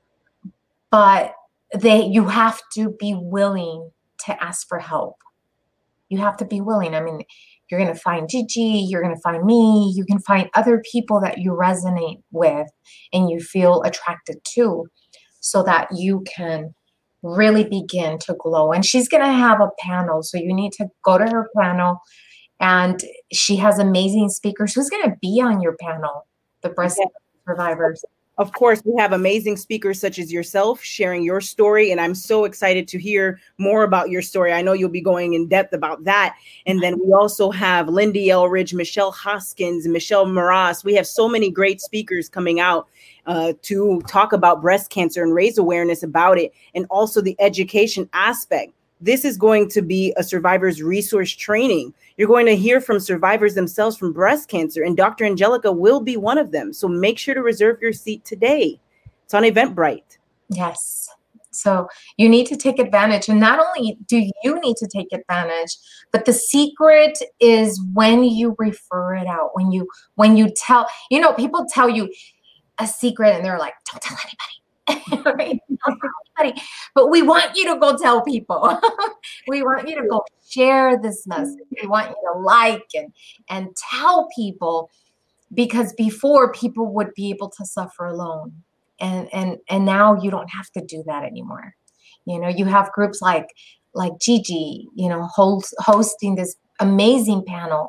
But 0.91 1.35
they 1.75 2.05
you 2.05 2.29
have 2.29 2.61
to 2.75 2.95
be 2.99 3.15
willing 3.15 3.91
to 4.27 4.43
ask 4.43 4.67
for 4.69 4.79
help. 4.79 5.17
You 6.09 6.19
have 6.19 6.37
to 6.39 6.45
be 6.45 6.61
willing. 6.61 6.95
I 6.95 7.03
mean, 7.03 7.23
you're 7.71 7.81
going 7.81 7.93
to 7.93 8.01
find 8.01 8.29
Gigi, 8.29 8.87
you're 8.89 9.03
going 9.03 9.15
to 9.15 9.21
find 9.21 9.45
me, 9.45 9.93
you 9.95 10.05
can 10.05 10.19
find 10.21 10.49
other 10.55 10.83
people 10.91 11.21
that 11.21 11.39
you 11.39 11.53
resonate 11.53 12.23
with 12.33 12.69
and 13.13 13.29
you 13.29 13.41
feel 13.41 13.83
attracted 13.83 14.39
to 14.55 14.87
so 15.41 15.63
that 15.63 15.89
you 15.95 16.25
can 16.27 16.75
really 17.23 17.65
begin 17.65 18.19
to 18.21 18.35
glow. 18.39 18.73
And 18.73 18.85
she's 18.85 19.09
going 19.09 19.23
to 19.23 19.33
have 19.33 19.61
a 19.61 19.71
panel. 19.81 20.23
So 20.23 20.39
you 20.39 20.55
need 20.55 20.73
to 20.75 20.87
go 21.05 21.19
to 21.19 21.25
her 21.25 21.51
panel. 21.57 22.01
And 22.61 23.01
she 23.33 23.57
has 23.57 23.79
amazing 23.79 24.31
speakers. 24.31 24.75
Who's 24.75 24.91
going 24.91 25.09
to 25.11 25.17
be 25.21 25.41
on 25.41 25.61
your 25.61 25.77
panel? 25.81 26.27
The 26.63 26.71
breast 26.71 27.01
survivors. 27.47 28.05
Of 28.39 28.53
course, 28.53 28.81
we 28.85 28.95
have 29.01 29.13
amazing 29.13 29.57
speakers 29.57 30.01
such 30.01 30.17
as 30.21 30.33
yourself 30.33 30.81
sharing 30.81 31.25
your 31.25 31.41
story, 31.41 31.91
and 31.91 32.01
I'm 32.01 32.15
so 32.15 32.45
excited 32.45 32.87
to 32.89 32.99
hear 32.99 33.41
more 33.59 33.83
about 33.83 34.11
your 34.11 34.23
story. 34.23 34.53
I 34.53 34.63
know 34.63 34.75
you'll 34.75 34.91
be 34.91 35.01
going 35.01 35.35
in 35.35 35.49
depth 35.49 35.75
about 35.75 36.05
that. 36.05 36.37
And 36.65 36.81
then 36.81 37.01
we 37.05 37.13
also 37.13 37.51
have 37.51 37.89
Lindy 37.89 38.29
Elridge, 38.29 38.73
Michelle 38.75 39.11
Hoskins, 39.11 39.89
Michelle 39.89 40.25
Maras. 40.25 40.85
We 40.85 40.95
have 40.95 41.07
so 41.07 41.29
many 41.29 41.51
great 41.51 41.81
speakers 41.81 42.29
coming 42.29 42.61
out 42.61 42.87
uh, 43.27 43.55
to 43.63 44.01
talk 44.07 44.33
about 44.33 44.63
breast 44.63 44.89
cancer 44.89 45.25
and 45.25 45.35
raise 45.35 45.59
awareness 45.59 46.05
about 46.05 46.39
it, 46.39 46.53
and 46.77 46.87
also 46.91 47.21
the 47.21 47.35
education 47.41 48.09
aspect 48.13 48.73
this 49.01 49.25
is 49.25 49.37
going 49.37 49.69
to 49.71 49.83
be 49.83 50.13
a 50.17 50.25
survivor's 50.25 50.83
resource 50.83 51.31
training. 51.31 51.95
You're 52.17 52.29
going 52.29 52.47
to 52.47 52.57
hear 52.57 52.81
from 52.81 53.01
survivors 53.01 53.55
themselves 53.55 53.97
from 53.97 54.13
breast 54.13 54.49
cancer, 54.49 54.83
and 54.83 54.97
Dr. 54.97 55.25
Angelica 55.25 55.71
will 55.71 56.01
be 56.01 56.17
one 56.17 56.39
of 56.39 56.51
them. 56.51 56.73
So 56.73 56.89
make 56.89 57.19
sure 57.19 57.35
to 57.35 57.43
reserve 57.43 57.81
your 57.81 57.93
seat 57.93 58.25
today. 58.25 58.81
It's 59.25 59.35
on 59.35 59.45
Eventbrite. 59.45 60.19
Yes. 60.49 61.09
So 61.51 61.89
you 62.17 62.29
need 62.29 62.47
to 62.47 62.57
take 62.57 62.79
advantage. 62.79 63.29
And 63.29 63.41
not 63.41 63.59
only 63.59 63.99
do 64.07 64.31
you 64.43 64.61
need 64.61 64.77
to 64.77 64.87
take 64.87 65.09
advantage, 65.13 65.77
but 66.13 66.25
the 66.25 66.33
secret 66.33 67.19
is 67.41 67.83
when 67.95 68.23
you 68.23 68.55
refer 68.59 69.15
it 69.17 69.27
out, 69.27 69.51
when 69.55 69.73
you 69.73 69.89
when 70.15 70.37
you 70.37 70.51
tell, 70.57 70.87
you 71.11 71.21
know, 71.21 71.33
people 71.33 71.67
tell 71.69 71.89
you 71.89 72.13
a 72.79 72.87
secret 72.87 73.35
and 73.35 73.45
they're 73.45 73.59
like, 73.59 73.75
don't 73.91 74.03
tell 74.03 74.17
anybody 74.25 74.59
right? 75.39 75.61
But 76.95 77.11
we 77.11 77.23
want 77.23 77.57
you 77.57 77.73
to 77.73 77.79
go 77.79 77.97
tell 77.97 78.23
people. 78.23 78.79
we 79.49 79.63
want 79.63 79.89
you 79.89 80.01
to 80.01 80.09
go 80.09 80.25
share 80.49 81.01
this 81.01 81.27
message. 81.27 81.59
We 81.81 81.89
want 81.89 82.11
you 82.11 82.33
to 82.33 82.41
like 82.41 82.87
and 82.95 83.13
and 83.49 83.77
tell 83.91 84.29
people 84.35 84.91
because 85.53 85.93
before 85.95 86.53
people 86.53 86.93
would 86.95 87.15
be 87.15 87.31
able 87.31 87.51
to 87.51 87.65
suffer 87.65 88.07
alone. 88.07 88.63
And 89.01 89.29
and 89.33 89.59
and 89.69 89.85
now 89.85 90.21
you 90.21 90.31
don't 90.31 90.51
have 90.51 90.71
to 90.73 90.85
do 90.85 91.05
that 91.07 91.25
anymore. 91.25 91.75
You 92.25 92.41
know, 92.41 92.49
you 92.49 92.65
have 92.65 92.93
groups 92.93 93.23
like 93.23 93.49
like 93.95 94.13
Gigi, 94.21 94.89
you 94.95 95.09
know, 95.09 95.25
host, 95.25 95.75
hosting 95.79 96.35
this 96.35 96.57
amazing 96.81 97.45
panel 97.47 97.89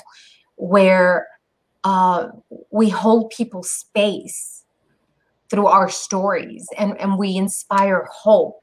where 0.56 1.28
uh, 1.84 2.28
we 2.72 2.90
hold 2.90 3.32
people 3.32 3.64
space 3.64 4.59
through 5.50 5.68
our 5.68 5.90
stories 5.90 6.68
and, 6.78 7.00
and 7.00 7.18
we 7.18 7.36
inspire 7.36 8.08
hope 8.12 8.62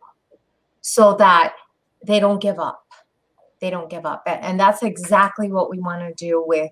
so 0.81 1.15
that 1.17 1.55
they 2.07 2.21
don't 2.21 2.41
give 2.41 2.59
up. 2.59 2.83
They 3.61 3.71
don't 3.71 3.91
give 3.91 4.07
up. 4.07 4.23
And 4.27 4.61
that's 4.61 4.83
exactly 4.83 5.51
what 5.51 5.71
we 5.71 5.79
want 5.79 6.03
to 6.03 6.15
do 6.15 6.45
with 6.47 6.71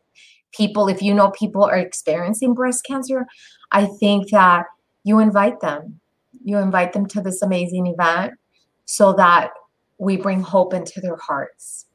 people. 0.53 0.89
If 0.89 1.03
you 1.03 1.15
know 1.15 1.31
people 1.31 1.65
are 1.65 1.79
experiencing 1.79 2.55
breast 2.55 2.85
cancer, 2.85 3.27
I 3.73 3.87
think 3.87 4.31
that 4.31 4.67
you 5.03 5.19
invite 5.19 5.61
them. 5.61 6.01
You 6.45 6.59
invite 6.59 6.93
them 6.93 7.07
to 7.07 7.21
this 7.21 7.43
amazing 7.43 7.87
event 7.87 8.35
so 8.85 9.13
that 9.15 9.51
we 9.99 10.17
bring 10.17 10.41
hope 10.41 10.75
into 10.75 11.01
their 11.01 11.17
hearts. 11.17 11.87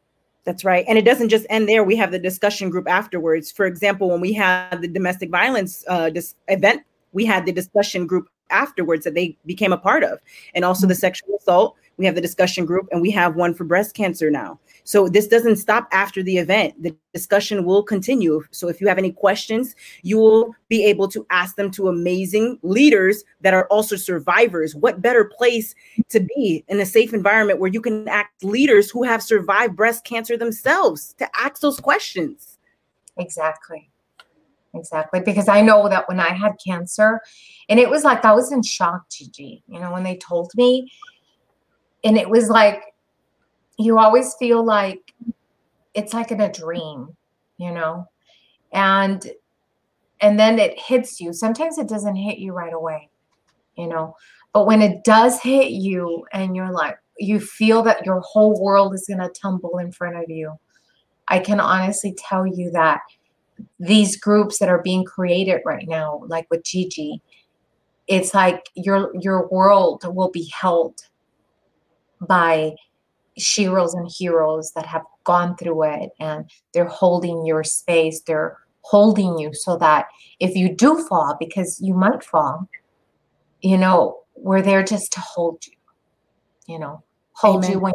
That's 0.44 0.66
right. 0.66 0.86
And 0.88 0.98
it 0.98 1.06
doesn't 1.06 1.30
just 1.30 1.46
end 1.50 1.70
there. 1.70 1.84
We 1.84 1.96
have 1.98 2.12
the 2.12 2.20
discussion 2.20 2.70
group 2.70 2.90
afterwards. 2.90 3.52
For 3.52 3.66
example, 3.66 4.10
when 4.10 4.22
we 4.22 4.34
had 4.34 4.82
the 4.82 4.88
domestic 4.88 5.30
violence 5.30 5.84
uh, 5.88 6.10
dis- 6.10 6.36
event, 6.48 6.82
we 7.12 7.26
had 7.26 7.46
the 7.46 7.52
discussion 7.52 8.08
group 8.08 8.30
afterwards 8.50 9.04
that 9.04 9.14
they 9.14 9.38
became 9.46 9.74
a 9.74 9.78
part 9.78 10.04
of. 10.04 10.20
And 10.54 10.66
also 10.66 10.88
the 10.88 10.94
mm-hmm. 10.94 11.00
sexual 11.00 11.38
assault, 11.38 11.76
we 11.98 12.06
have 12.06 12.16
the 12.16 12.22
discussion 12.22 12.66
group, 12.66 12.88
and 12.92 13.02
we 13.02 13.12
have 13.12 13.36
one 13.36 13.54
for 13.54 13.66
breast 13.66 13.94
cancer 13.94 14.32
now. 14.32 14.60
So 14.86 15.10
this 15.10 15.28
doesn't 15.28 15.58
stop 15.58 15.88
after 15.92 16.24
the 16.24 16.38
event. 16.38 16.82
The 16.82 16.96
discussion 17.14 17.66
will 17.66 17.84
continue. 17.84 18.44
So 18.52 18.70
if 18.70 18.80
you 18.80 18.88
have 18.88 18.98
any 18.98 19.12
questions, 19.12 19.76
you 20.02 20.18
will 20.18 20.56
be 20.70 20.86
able 20.86 21.08
to 21.10 21.26
ask 21.30 21.58
them 21.58 21.70
to 21.72 21.90
amazing 21.90 22.58
leaders 22.64 23.24
that 23.42 23.54
are 23.54 23.68
also 23.68 23.98
survivors. 23.98 24.76
What 24.76 25.02
better 25.02 25.26
place 25.26 25.76
to 26.10 26.22
be 26.22 26.64
in 26.68 26.80
a 26.80 26.86
safe 26.86 27.14
environment 27.14 27.60
where 27.60 27.72
you 27.72 27.82
can 27.82 28.08
ask 28.08 28.30
leaders 28.42 28.90
who 28.90 29.04
have 29.04 29.22
survived 29.22 29.76
breast 29.76 30.06
cancer 30.06 30.38
themselves 30.38 31.14
to 31.20 31.30
ask 31.38 31.60
those 31.60 31.80
questions? 31.80 32.58
Exactly. 33.18 33.90
Exactly. 34.76 35.20
Because 35.22 35.48
I 35.48 35.62
know 35.62 35.90
that 35.90 36.08
when 36.08 36.20
I 36.20 36.30
had 36.34 36.54
cancer, 36.66 37.22
and 37.70 37.80
it 37.80 37.90
was 37.90 38.04
like 38.04 38.24
I 38.26 38.34
was 38.34 38.52
in 38.52 38.62
shock, 38.62 39.10
Gigi, 39.10 39.64
you 39.68 39.80
know, 39.80 39.92
when 39.92 40.04
they 40.04 40.18
told 40.18 40.52
me, 40.56 40.92
and 42.04 42.18
it 42.18 42.30
was 42.30 42.50
like 42.50 42.82
you 43.78 43.98
always 43.98 44.36
feel 44.36 44.64
like 44.64 45.14
it's 45.94 46.14
like 46.14 46.32
in 46.32 46.42
a 46.42 46.52
dream, 46.52 47.16
you 47.58 47.72
know? 47.72 48.06
And 48.74 49.26
and 50.22 50.40
then 50.40 50.60
it 50.60 50.80
hits 50.80 51.20
you. 51.22 51.34
Sometimes 51.34 51.78
it 51.78 51.88
doesn't 51.90 52.16
hit 52.16 52.40
you 52.40 52.54
right 52.54 52.74
away, 52.74 53.10
you 53.78 53.88
know. 53.88 54.16
But 54.54 54.68
when 54.68 54.82
it 54.82 55.04
does 55.04 55.42
hit 55.42 55.72
you 55.72 56.26
and 56.34 56.56
you're 56.56 56.72
like 56.72 56.98
you 57.20 57.40
feel 57.40 57.84
that 57.84 58.06
your 58.06 58.22
whole 58.22 58.62
world 58.62 58.94
is 58.94 59.06
going 59.08 59.20
to 59.20 59.30
tumble 59.30 59.78
in 59.78 59.92
front 59.92 60.16
of 60.16 60.30
you. 60.30 60.54
I 61.28 61.40
can 61.40 61.60
honestly 61.60 62.16
tell 62.18 62.48
you 62.48 62.72
that 62.72 63.02
these 63.80 64.18
groups 64.18 64.60
that 64.60 64.70
are 64.70 64.82
being 64.82 65.04
created 65.04 65.62
right 65.66 65.88
now 65.88 66.22
like 66.28 66.48
with 66.50 66.64
Gigi 66.64 67.22
it's 68.08 68.34
like 68.34 68.70
your 68.76 69.12
your 69.20 69.48
world 69.50 70.04
will 70.06 70.32
be 70.32 70.52
held 70.54 71.02
by 72.28 72.74
sheroes 73.40 73.94
and 73.94 74.10
heroes 74.18 74.72
that 74.74 74.86
have 74.86 75.04
gone 75.24 75.56
through 75.56 75.84
it 75.84 76.10
and 76.20 76.50
they're 76.74 76.86
holding 76.86 77.46
your 77.46 77.64
space 77.64 78.22
they're 78.22 78.58
holding 78.82 79.38
you 79.38 79.54
so 79.54 79.78
that 79.78 80.08
if 80.40 80.56
you 80.56 80.74
do 80.74 81.04
fall 81.08 81.36
because 81.40 81.80
you 81.80 81.94
might 81.94 82.24
fall 82.24 82.68
you 83.62 83.78
know 83.78 84.20
we're 84.36 84.62
there 84.62 84.84
just 84.84 85.14
to 85.14 85.20
hold 85.20 85.66
you 85.68 85.74
you 86.68 86.80
know 86.80 87.04
hold 87.34 87.64
Amen. 87.64 87.72
you 87.72 87.80
when 87.80 87.94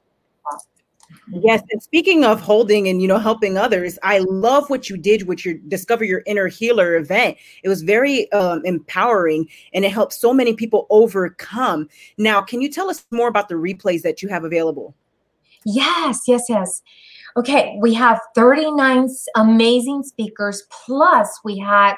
Yes, 1.28 1.62
and 1.70 1.82
speaking 1.82 2.24
of 2.24 2.40
holding 2.40 2.88
and 2.88 3.00
you 3.00 3.08
know 3.08 3.18
helping 3.18 3.56
others, 3.56 3.98
I 4.02 4.18
love 4.18 4.68
what 4.70 4.88
you 4.88 4.96
did 4.96 5.26
with 5.26 5.44
your 5.44 5.54
Discover 5.68 6.04
Your 6.04 6.22
Inner 6.26 6.48
Healer 6.48 6.96
event. 6.96 7.36
It 7.62 7.68
was 7.68 7.82
very 7.82 8.30
um, 8.32 8.62
empowering 8.64 9.48
and 9.72 9.84
it 9.84 9.92
helped 9.92 10.12
so 10.12 10.32
many 10.32 10.54
people 10.54 10.86
overcome. 10.90 11.88
Now, 12.18 12.42
can 12.42 12.60
you 12.60 12.70
tell 12.70 12.90
us 12.90 13.04
more 13.10 13.28
about 13.28 13.48
the 13.48 13.54
replays 13.54 14.02
that 14.02 14.22
you 14.22 14.28
have 14.28 14.44
available? 14.44 14.94
Yes, 15.64 16.22
yes, 16.26 16.44
yes. 16.48 16.82
Okay, 17.36 17.76
we 17.80 17.94
have 17.94 18.20
39 18.34 19.08
amazing 19.34 20.02
speakers, 20.02 20.62
plus 20.70 21.40
we 21.42 21.58
had 21.58 21.94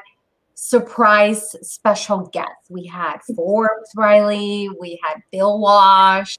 surprise 0.55 1.55
special 1.62 2.31
guests. 2.33 2.71
We 2.71 2.87
had 2.87 3.19
Forbes 3.35 3.90
Riley, 3.95 4.71
we 4.81 4.99
had 5.03 5.23
Bill 5.31 5.59
Walsh, 5.59 6.37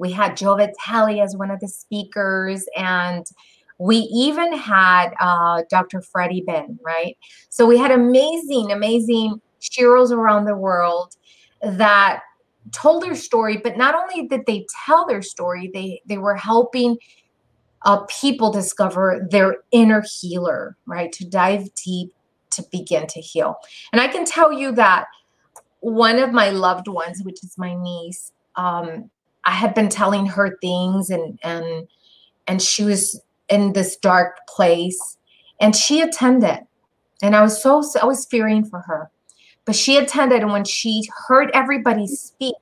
we 0.00 0.10
had 0.10 0.36
Joe 0.36 0.56
Vitale 0.56 1.20
as 1.20 1.36
one 1.36 1.50
of 1.50 1.60
the 1.60 1.68
speakers, 1.68 2.64
and 2.74 3.26
we 3.78 3.96
even 3.96 4.56
had 4.56 5.10
uh, 5.20 5.62
Dr. 5.68 6.00
Freddie 6.00 6.42
Ben, 6.46 6.78
right? 6.82 7.16
So 7.50 7.66
we 7.66 7.76
had 7.76 7.90
amazing, 7.90 8.72
amazing 8.72 9.40
sheroes 9.60 10.10
around 10.10 10.46
the 10.46 10.56
world 10.56 11.16
that 11.62 12.22
told 12.72 13.02
their 13.02 13.14
story, 13.14 13.58
but 13.58 13.76
not 13.76 13.94
only 13.94 14.26
did 14.26 14.46
they 14.46 14.66
tell 14.86 15.06
their 15.06 15.22
story, 15.22 15.70
they 15.72 16.00
they 16.06 16.18
were 16.18 16.34
helping 16.34 16.96
uh, 17.82 18.04
people 18.06 18.50
discover 18.50 19.26
their 19.30 19.56
inner 19.70 20.02
healer, 20.20 20.76
right? 20.86 21.12
To 21.12 21.28
dive 21.28 21.68
deep 21.74 22.12
to 22.52 22.64
begin 22.72 23.06
to 23.06 23.20
heal. 23.20 23.56
And 23.92 24.00
I 24.00 24.08
can 24.08 24.24
tell 24.24 24.52
you 24.52 24.72
that 24.72 25.06
one 25.80 26.18
of 26.18 26.32
my 26.32 26.50
loved 26.50 26.88
ones, 26.88 27.22
which 27.22 27.44
is 27.44 27.56
my 27.56 27.74
niece, 27.74 28.32
um, 28.56 29.10
I 29.50 29.54
had 29.54 29.74
been 29.74 29.88
telling 29.88 30.26
her 30.26 30.56
things, 30.60 31.10
and 31.10 31.38
and 31.42 31.88
and 32.46 32.62
she 32.62 32.84
was 32.84 33.20
in 33.48 33.72
this 33.72 33.96
dark 33.96 34.46
place, 34.48 35.18
and 35.60 35.74
she 35.74 36.00
attended, 36.00 36.60
and 37.22 37.36
I 37.36 37.42
was 37.42 37.62
so 37.62 37.82
I 38.00 38.06
was 38.06 38.26
fearing 38.26 38.64
for 38.64 38.80
her. 38.80 39.10
But 39.66 39.76
she 39.76 39.98
attended 39.98 40.42
and 40.42 40.52
when 40.52 40.64
she 40.64 41.08
heard 41.28 41.50
everybody 41.52 42.06
speak 42.06 42.56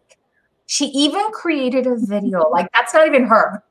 she 0.68 0.86
even 0.88 1.30
created 1.32 1.86
a 1.86 1.96
video. 1.96 2.48
Like 2.52 2.70
that's 2.72 2.94
not 2.94 3.06
even 3.08 3.26
her. 3.26 3.64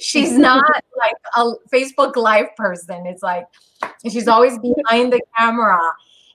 She's 0.00 0.32
not 0.48 0.64
like 0.96 1.16
a 1.36 1.52
facebook 1.72 2.16
live 2.16 2.54
person. 2.56 3.06
It's 3.06 3.22
like 3.22 3.46
she's 4.08 4.28
always 4.28 4.58
behind 4.58 5.12
the 5.12 5.20
camera. 5.36 5.78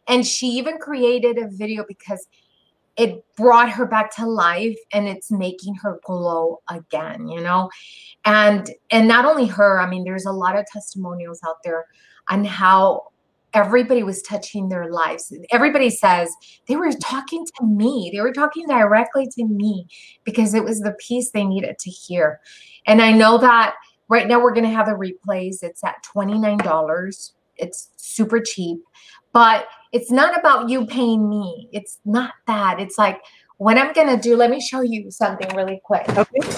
And 0.08 0.28
she 0.28 0.48
even 0.48 0.78
created 0.78 1.38
a 1.38 1.48
video 1.48 1.86
because 1.88 2.28
it 2.98 3.24
brought 3.38 3.70
her 3.70 3.86
back 3.86 4.14
to 4.16 4.26
life 4.26 4.78
and 4.94 5.08
it's 5.08 5.32
making 5.32 5.76
her 5.76 6.00
glow 6.04 6.60
again 6.70 7.28
you 7.28 7.42
know 7.42 7.70
and 8.26 8.72
and 8.92 9.08
not 9.08 9.26
only 9.26 9.46
her 9.46 9.80
i 9.80 9.90
mean 9.90 10.04
there's 10.04 10.26
a 10.26 10.32
lot 10.32 10.58
of 10.58 10.66
testimonials 10.66 11.40
out 11.48 11.58
there 11.64 11.86
on 12.30 12.44
how 12.44 13.02
everybody 13.54 14.04
was 14.04 14.22
touching 14.22 14.70
their 14.70 14.92
lives. 14.92 15.34
Everybody 15.52 15.90
says 15.90 16.34
they 16.68 16.76
were 16.76 16.92
talking 17.02 17.46
to 17.58 17.66
me. 17.66 18.10
They 18.14 18.22
were 18.22 18.34
talking 18.34 18.68
directly 18.68 19.28
to 19.36 19.46
me 19.46 19.88
because 20.24 20.54
it 20.54 20.64
was 20.64 20.80
the 20.80 20.94
piece 20.94 21.32
they 21.32 21.44
needed 21.44 21.78
to 21.80 21.90
hear. 21.90 22.40
And 22.88 23.02
I 23.02 23.12
know 23.12 23.38
that 23.40 23.76
right 24.08 24.28
now 24.28 24.42
we're 24.42 24.54
going 24.54 24.66
to 24.66 24.76
have 24.76 24.86
the 24.86 24.94
replays. 24.94 25.58
It's 25.62 25.84
at 25.84 26.04
$29. 26.16 27.32
It's 27.58 27.90
super 27.98 28.40
cheap. 28.40 28.80
But 29.34 29.68
it's 29.92 30.12
not 30.12 30.38
about 30.38 30.70
you 30.70 30.86
paying 30.86 31.30
me. 31.30 31.70
It's 31.72 32.00
not 32.06 32.34
that. 32.48 32.80
It's 32.80 32.98
like 32.98 33.22
what 33.58 33.78
I'm 33.78 33.94
going 33.94 34.16
to 34.16 34.22
do. 34.22 34.36
Let 34.36 34.50
me 34.50 34.60
show 34.60 34.82
you 34.82 35.12
something 35.12 35.56
really 35.56 35.82
quick. 35.84 36.08
Okay. 36.10 36.58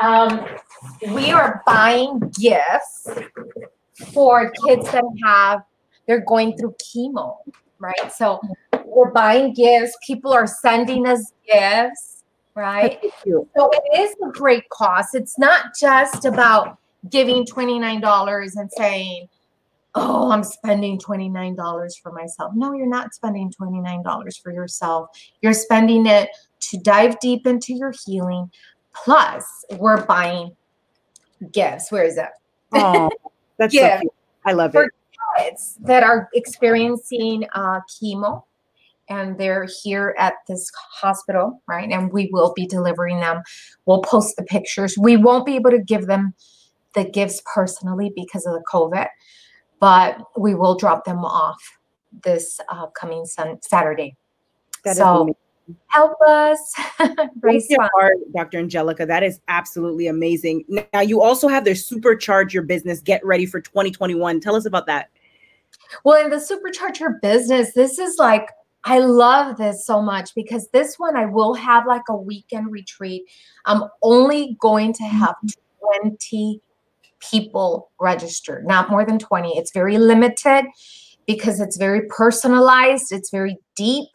Um, 0.00 0.46
we 1.14 1.30
are 1.30 1.62
buying 1.66 2.20
gifts 2.38 3.08
for 4.12 4.52
kids 4.66 4.90
that 4.92 5.04
have 5.24 5.62
they're 6.06 6.20
going 6.20 6.56
through 6.56 6.74
chemo, 6.74 7.36
right? 7.78 8.12
So 8.12 8.40
we're 8.84 9.10
buying 9.10 9.54
gifts. 9.54 9.96
People 10.06 10.32
are 10.32 10.46
sending 10.46 11.06
us 11.06 11.32
gifts, 11.50 12.24
right? 12.54 13.00
So 13.24 13.70
it 13.72 13.98
is 13.98 14.14
a 14.24 14.30
great 14.32 14.68
cost. 14.68 15.14
It's 15.14 15.38
not 15.38 15.74
just 15.78 16.24
about 16.24 16.78
giving 17.10 17.44
$29 17.44 18.56
and 18.56 18.70
saying, 18.72 19.28
oh, 19.96 20.30
I'm 20.30 20.44
spending 20.44 20.98
$29 20.98 21.92
for 22.02 22.12
myself. 22.12 22.52
No, 22.54 22.72
you're 22.72 22.86
not 22.86 23.14
spending 23.14 23.52
$29 23.60 24.42
for 24.42 24.52
yourself. 24.52 25.08
You're 25.42 25.52
spending 25.52 26.06
it 26.06 26.30
to 26.60 26.78
dive 26.78 27.18
deep 27.20 27.46
into 27.46 27.74
your 27.74 27.92
healing. 28.04 28.50
Plus, 28.94 29.44
we're 29.78 30.04
buying 30.04 30.54
gifts. 31.52 31.90
Where 31.90 32.04
is 32.04 32.16
it? 32.16 32.28
Oh, 32.72 33.10
that's 33.58 33.74
yeah. 33.74 34.00
So 34.00 34.08
I 34.44 34.52
love 34.52 34.74
it 34.74 34.90
kids 35.36 35.78
that 35.82 36.02
are 36.02 36.28
experiencing 36.34 37.46
uh, 37.54 37.80
chemo 37.88 38.42
and 39.08 39.38
they're 39.38 39.66
here 39.82 40.14
at 40.18 40.34
this 40.48 40.70
hospital, 40.92 41.62
right? 41.68 41.90
And 41.90 42.12
we 42.12 42.28
will 42.32 42.52
be 42.54 42.66
delivering 42.66 43.20
them. 43.20 43.42
We'll 43.84 44.02
post 44.02 44.36
the 44.36 44.42
pictures. 44.42 44.96
We 44.98 45.16
won't 45.16 45.46
be 45.46 45.54
able 45.54 45.70
to 45.70 45.78
give 45.78 46.06
them 46.06 46.34
the 46.94 47.04
gifts 47.04 47.40
personally 47.54 48.12
because 48.14 48.46
of 48.46 48.54
the 48.54 48.64
COVID, 48.72 49.06
but 49.80 50.22
we 50.36 50.54
will 50.54 50.76
drop 50.76 51.04
them 51.04 51.24
off 51.24 51.60
this 52.24 52.60
uh, 52.68 52.86
coming 52.88 53.24
sun- 53.24 53.58
Saturday. 53.62 54.16
That 54.84 54.96
so 54.96 55.36
help 55.88 56.20
us 56.26 56.74
raise 57.40 57.68
your 57.68 57.88
heart, 57.94 58.16
Dr. 58.34 58.58
Angelica. 58.58 59.04
That 59.04 59.22
is 59.22 59.40
absolutely 59.48 60.06
amazing. 60.06 60.64
Now 60.92 61.00
you 61.00 61.20
also 61.20 61.48
have 61.48 61.64
their 61.64 61.74
supercharge 61.74 62.52
your 62.52 62.62
business. 62.62 63.00
Get 63.00 63.24
ready 63.24 63.46
for 63.46 63.60
2021. 63.60 64.40
Tell 64.40 64.54
us 64.54 64.66
about 64.66 64.86
that. 64.86 65.10
Well, 66.04 66.24
in 66.24 66.30
the 66.30 66.36
supercharge 66.36 67.00
your 67.00 67.18
business, 67.22 67.72
this 67.74 67.98
is 67.98 68.18
like 68.18 68.48
I 68.84 69.00
love 69.00 69.56
this 69.56 69.84
so 69.84 70.00
much 70.00 70.34
because 70.34 70.68
this 70.68 70.96
one 70.96 71.16
I 71.16 71.26
will 71.26 71.54
have 71.54 71.86
like 71.86 72.08
a 72.08 72.16
weekend 72.16 72.70
retreat. 72.70 73.24
I'm 73.64 73.82
only 74.02 74.56
going 74.60 74.92
to 74.94 75.02
have 75.02 75.34
20 75.80 76.60
people 77.30 77.90
registered, 78.00 78.66
not 78.66 78.90
more 78.90 79.04
than 79.04 79.18
20. 79.18 79.56
It's 79.56 79.72
very 79.72 79.98
limited 79.98 80.66
because 81.26 81.60
it's 81.60 81.76
very 81.76 82.02
personalized, 82.08 83.12
it's 83.12 83.30
very 83.30 83.58
deep. 83.74 84.08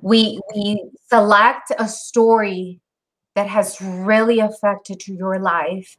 We 0.00 0.40
we 0.54 0.84
select 1.08 1.72
a 1.78 1.88
story 1.88 2.80
that 3.34 3.46
has 3.48 3.80
really 3.80 4.40
affected 4.40 5.06
your 5.08 5.38
life 5.38 5.96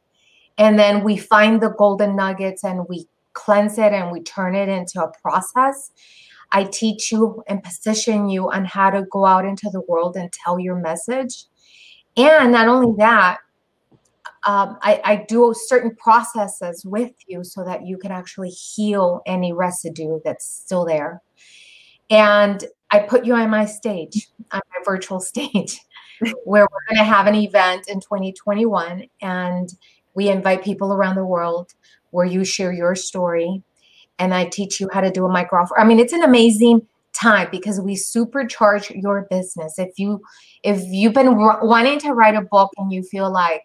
and 0.58 0.78
then 0.78 1.04
we 1.04 1.16
find 1.16 1.60
the 1.60 1.70
golden 1.70 2.16
nuggets 2.16 2.64
and 2.64 2.86
we 2.88 3.08
cleanse 3.34 3.78
it 3.78 3.92
and 3.92 4.10
we 4.10 4.22
turn 4.22 4.54
it 4.54 4.68
into 4.68 5.02
a 5.02 5.12
process 5.20 5.90
I 6.52 6.64
teach 6.64 7.12
you 7.12 7.42
and 7.46 7.62
position 7.62 8.28
you 8.28 8.50
on 8.50 8.64
how 8.64 8.90
to 8.90 9.04
go 9.10 9.26
out 9.26 9.44
into 9.44 9.68
the 9.70 9.80
world 9.82 10.16
and 10.16 10.32
tell 10.32 10.58
your 10.58 10.76
message. 10.76 11.44
And 12.16 12.52
not 12.52 12.68
only 12.68 12.94
that, 12.98 13.38
um, 14.46 14.78
I, 14.80 15.00
I 15.04 15.16
do 15.28 15.52
certain 15.54 15.94
processes 15.96 16.84
with 16.84 17.12
you 17.26 17.42
so 17.42 17.64
that 17.64 17.84
you 17.84 17.98
can 17.98 18.12
actually 18.12 18.50
heal 18.50 19.20
any 19.26 19.52
residue 19.52 20.20
that's 20.24 20.46
still 20.46 20.84
there. 20.84 21.20
And 22.10 22.64
I 22.92 23.00
put 23.00 23.26
you 23.26 23.34
on 23.34 23.50
my 23.50 23.66
stage, 23.66 24.28
on 24.52 24.60
my 24.70 24.82
virtual 24.84 25.18
stage, 25.32 25.80
where 26.44 26.66
we're 26.70 26.94
going 26.94 26.98
to 26.98 27.04
have 27.04 27.26
an 27.26 27.34
event 27.34 27.88
in 27.88 28.00
2021. 28.00 29.06
And 29.20 29.68
we 30.14 30.28
invite 30.28 30.62
people 30.62 30.92
around 30.92 31.16
the 31.16 31.26
world 31.26 31.72
where 32.10 32.24
you 32.24 32.44
share 32.44 32.72
your 32.72 32.94
story 32.94 33.62
and 34.18 34.32
I 34.32 34.46
teach 34.46 34.80
you 34.80 34.88
how 34.92 35.00
to 35.00 35.10
do 35.10 35.26
a 35.26 35.28
micro 35.28 35.60
offer. 35.60 35.78
I 35.78 35.84
mean, 35.84 35.98
it's 35.98 36.12
an 36.12 36.22
amazing 36.22 36.86
time 37.12 37.48
because 37.50 37.80
we 37.80 37.94
supercharge 37.94 38.90
your 39.02 39.26
business. 39.28 39.78
If 39.78 39.98
you 39.98 40.22
if 40.62 40.82
you've 40.84 41.12
been 41.12 41.36
wanting 41.36 41.98
to 42.00 42.12
write 42.12 42.34
a 42.34 42.42
book 42.42 42.70
and 42.78 42.92
you 42.92 43.02
feel 43.02 43.30
like 43.30 43.64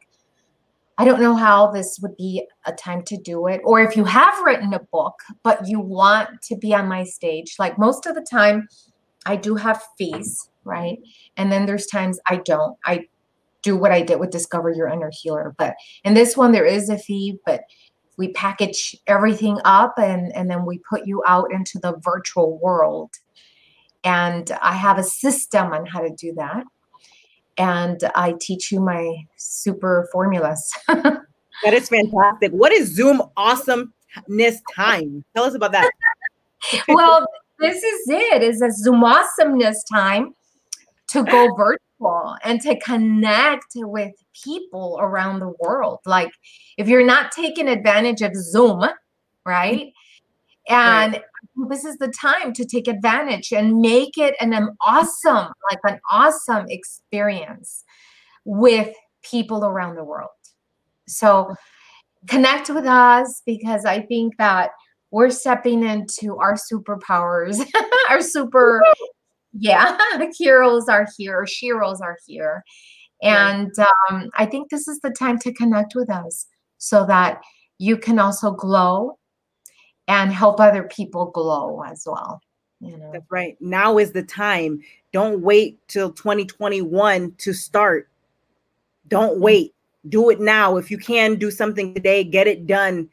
I 1.02 1.04
don't 1.04 1.20
know 1.20 1.36
how 1.36 1.72
this 1.72 1.98
would 2.04 2.16
be 2.16 2.48
a 2.68 2.74
time 2.74 3.02
to 3.06 3.18
do 3.18 3.48
it 3.48 3.60
or 3.64 3.82
if 3.82 3.98
you 3.98 4.06
have 4.06 4.40
written 4.46 4.72
a 4.76 4.80
book 4.80 5.16
but 5.42 5.68
you 5.68 5.80
want 5.80 6.44
to 6.44 6.56
be 6.56 6.76
on 6.76 6.88
my 6.88 7.06
stage, 7.06 7.56
like 7.58 7.80
most 7.80 8.06
of 8.06 8.14
the 8.14 8.22
time 8.30 8.68
I 9.26 9.36
do 9.36 9.56
have 9.56 9.82
fees, 9.98 10.48
right? 10.64 11.00
And 11.38 11.52
then 11.52 11.66
there's 11.66 11.88
times 11.88 12.20
I 12.28 12.36
don't. 12.46 12.78
I 12.86 13.08
do 13.64 13.76
what 13.76 13.92
I 13.92 14.04
did 14.04 14.20
with 14.20 14.30
Discover 14.30 14.74
Your 14.74 14.88
Inner 14.90 15.10
Healer, 15.12 15.56
but 15.58 15.74
in 16.04 16.14
this 16.14 16.38
one 16.38 16.52
there 16.52 16.66
is 16.66 16.88
a 16.88 17.00
fee, 17.00 17.40
but 17.48 17.62
we 18.18 18.32
package 18.34 18.96
everything 19.08 19.58
up 19.66 19.96
and, 19.98 20.32
and 20.36 20.52
then 20.52 20.68
we 20.68 20.82
put 20.88 21.08
you 21.08 21.24
out 21.28 21.52
into 21.52 21.80
the 21.82 22.00
virtual 22.04 22.60
world. 22.60 23.10
And 24.04 24.52
I 24.62 24.74
have 24.74 25.00
a 25.00 25.04
system 25.04 25.74
on 25.74 25.88
how 25.88 26.02
to 26.02 26.14
do 26.16 26.34
that. 26.36 26.64
And 27.62 28.04
I 28.16 28.34
teach 28.42 28.72
you 28.72 28.80
my 28.80 29.18
super 29.38 30.10
formulas. 30.12 30.74
that 30.88 31.24
is 31.66 31.90
fantastic. 31.90 32.52
What 32.52 32.72
is 32.72 32.92
Zoom 32.92 33.22
awesomeness 33.38 34.60
time? 34.74 35.24
Tell 35.36 35.44
us 35.44 35.54
about 35.54 35.72
that. 35.74 35.92
well, 36.88 37.24
this 37.60 37.84
is 37.84 38.10
it. 38.10 38.42
Is 38.42 38.64
a 38.64 38.72
Zoom 38.72 39.04
awesomeness 39.04 39.84
time 39.84 40.34
to 41.10 41.24
go 41.24 41.54
virtual 41.56 42.36
and 42.44 42.60
to 42.62 42.80
connect 42.80 43.68
with 43.76 44.12
people 44.44 44.98
around 45.00 45.40
the 45.40 45.54
world. 45.60 46.00
Like 46.08 46.32
if 46.80 46.88
you're 46.88 47.06
not 47.06 47.32
taking 47.32 47.68
advantage 47.68 48.24
of 48.24 48.32
Zoom, 48.34 48.86
right? 49.46 49.94
And 50.68 51.14
right. 51.14 51.24
This 51.70 51.86
is 51.86 51.98
the 51.98 52.08
time 52.10 52.54
to 52.54 52.66
take 52.66 52.88
advantage 52.88 53.52
and 53.52 53.80
make 53.80 54.18
it 54.18 54.36
an, 54.40 54.54
an 54.54 54.70
awesome, 54.86 55.52
like 55.70 55.80
an 55.84 56.00
awesome 56.10 56.66
experience 56.70 57.84
with 58.46 58.94
people 59.24 59.66
around 59.66 59.96
the 59.96 60.04
world. 60.04 60.30
So 61.08 61.54
connect 62.28 62.70
with 62.70 62.86
us 62.86 63.42
because 63.46 63.86
I 63.86 64.02
think 64.02 64.38
that 64.38 64.72
we're 65.12 65.30
stepping 65.30 65.84
into 65.84 66.38
our 66.38 66.56
superpowers, 66.56 67.64
our 68.10 68.22
super 68.22 68.82
yeah 69.54 69.98
heroes 70.38 70.88
are 70.88 71.06
here 71.18 71.46
sheroes 71.46 72.00
are 72.02 72.18
here. 72.26 72.64
And 73.22 73.72
um, 74.10 74.30
i 74.36 74.46
think 74.46 74.70
this 74.70 74.88
is 74.88 75.00
the 75.02 75.12
time 75.12 75.38
to 75.40 75.54
connect 75.54 75.94
with 75.94 76.10
us 76.10 76.48
so 76.78 77.06
that 77.06 77.42
you 77.78 77.98
can 77.98 78.18
also 78.18 78.52
glow 78.52 79.18
and 80.08 80.32
help 80.32 80.60
other 80.60 80.84
people 80.84 81.28
glow 81.28 81.82
as 81.84 82.04
well 82.06 82.42
you 82.80 82.98
know 82.98 83.12
that's 83.12 83.30
right 83.30 83.58
now 83.62 83.98
is 83.98 84.12
the 84.12 84.24
time 84.24 84.82
don't 85.12 85.42
wait 85.42 85.80
till 85.88 86.12
2021 86.12 87.34
to 87.38 87.54
start 87.54 88.10
don't 89.08 89.34
mm-hmm. 89.34 89.44
wait 89.44 89.76
do 90.10 90.30
it 90.30 90.40
now 90.40 90.78
if 90.78 90.90
you 90.90 90.98
can 90.98 91.36
do 91.36 91.52
something 91.52 91.94
today 91.94 92.24
get 92.24 92.48
it 92.48 92.66
done 92.68 93.08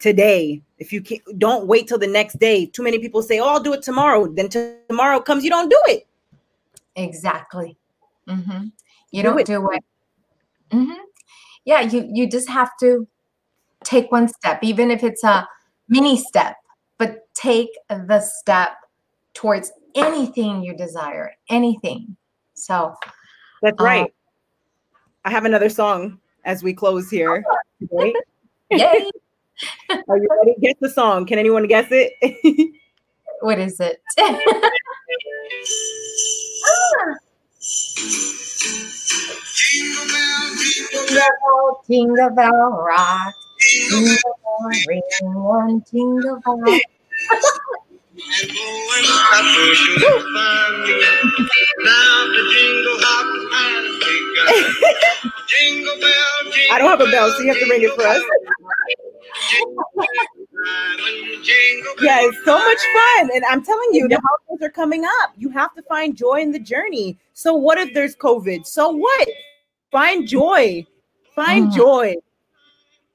today. 0.00 0.62
If 0.78 0.92
you 0.92 1.02
can, 1.02 1.18
don't 1.38 1.68
wait 1.68 1.86
till 1.86 1.98
the 1.98 2.06
next 2.06 2.40
day. 2.40 2.66
Too 2.66 2.82
many 2.82 2.98
people 2.98 3.22
say, 3.22 3.38
"Oh, 3.38 3.48
I'll 3.48 3.62
do 3.62 3.74
it 3.74 3.82
tomorrow." 3.82 4.26
Then 4.26 4.48
t- 4.48 4.74
tomorrow 4.88 5.20
comes, 5.20 5.44
you 5.44 5.50
don't 5.50 5.68
do 5.68 5.80
it. 5.86 6.08
Exactly. 6.96 7.76
Mm-hmm. 8.26 8.66
You 9.12 9.22
do 9.22 9.34
not 9.34 9.44
do 9.44 9.70
it. 9.70 9.84
Mm-hmm. 10.70 11.00
Yeah, 11.64 11.82
you 11.82 12.08
you 12.12 12.28
just 12.28 12.48
have 12.48 12.70
to 12.80 13.06
take 13.84 14.10
one 14.10 14.26
step, 14.26 14.58
even 14.62 14.90
if 14.90 15.04
it's 15.04 15.22
a 15.22 15.46
mini 15.90 16.16
step, 16.16 16.56
but 16.96 17.26
take 17.34 17.68
the 17.90 18.20
step 18.20 18.70
towards 19.34 19.72
anything 19.94 20.62
you 20.62 20.74
desire, 20.74 21.32
anything. 21.50 22.16
So 22.54 22.94
that's 23.60 23.78
right. 23.80 24.04
Um, 24.04 24.08
I 25.24 25.30
have 25.30 25.44
another 25.44 25.68
song 25.68 26.18
as 26.44 26.62
we 26.62 26.72
close 26.72 27.10
here. 27.10 27.44
Yay! 27.90 28.14
Are 30.08 30.16
you 30.16 30.28
ready? 30.38 30.54
Guess 30.60 30.76
the 30.80 30.88
song. 30.88 31.26
Can 31.26 31.38
anyone 31.38 31.66
guess 31.66 31.88
it? 31.90 32.12
what 33.40 33.58
is 33.58 33.80
it? 33.80 34.00
Jingle 34.16 34.40
bell, 40.06 41.82
jingle 41.86 42.30
bell, 42.30 42.30
rock. 42.30 42.30
Jingle 42.30 42.30
bell, 42.30 42.80
ring 42.80 43.49
one 45.36 45.84
jingle 45.90 46.40
bell. 46.44 46.80
I 56.72 56.78
don't 56.78 56.88
have 56.88 57.00
a 57.00 57.10
bell, 57.10 57.30
so 57.32 57.42
you 57.42 57.48
have 57.48 57.58
to 57.58 57.66
ring 57.68 57.82
it 57.82 57.92
for 57.94 58.06
us. 58.06 58.22
yeah, 62.00 62.18
it's 62.20 62.44
so 62.44 62.58
much 62.58 62.78
fun. 62.78 63.30
And 63.34 63.44
I'm 63.50 63.64
telling 63.64 63.88
you, 63.92 64.08
the 64.08 64.20
holidays 64.20 64.66
are 64.66 64.70
coming 64.70 65.04
up. 65.04 65.32
You 65.36 65.50
have 65.50 65.74
to 65.74 65.82
find 65.82 66.16
joy 66.16 66.40
in 66.40 66.52
the 66.52 66.58
journey. 66.58 67.18
So, 67.32 67.54
what 67.54 67.78
if 67.78 67.94
there's 67.94 68.16
COVID? 68.16 68.66
So, 68.66 68.90
what? 68.90 69.28
Find 69.90 70.26
joy. 70.26 70.86
Find 71.34 71.68
mm. 71.68 71.74
joy. 71.74 72.14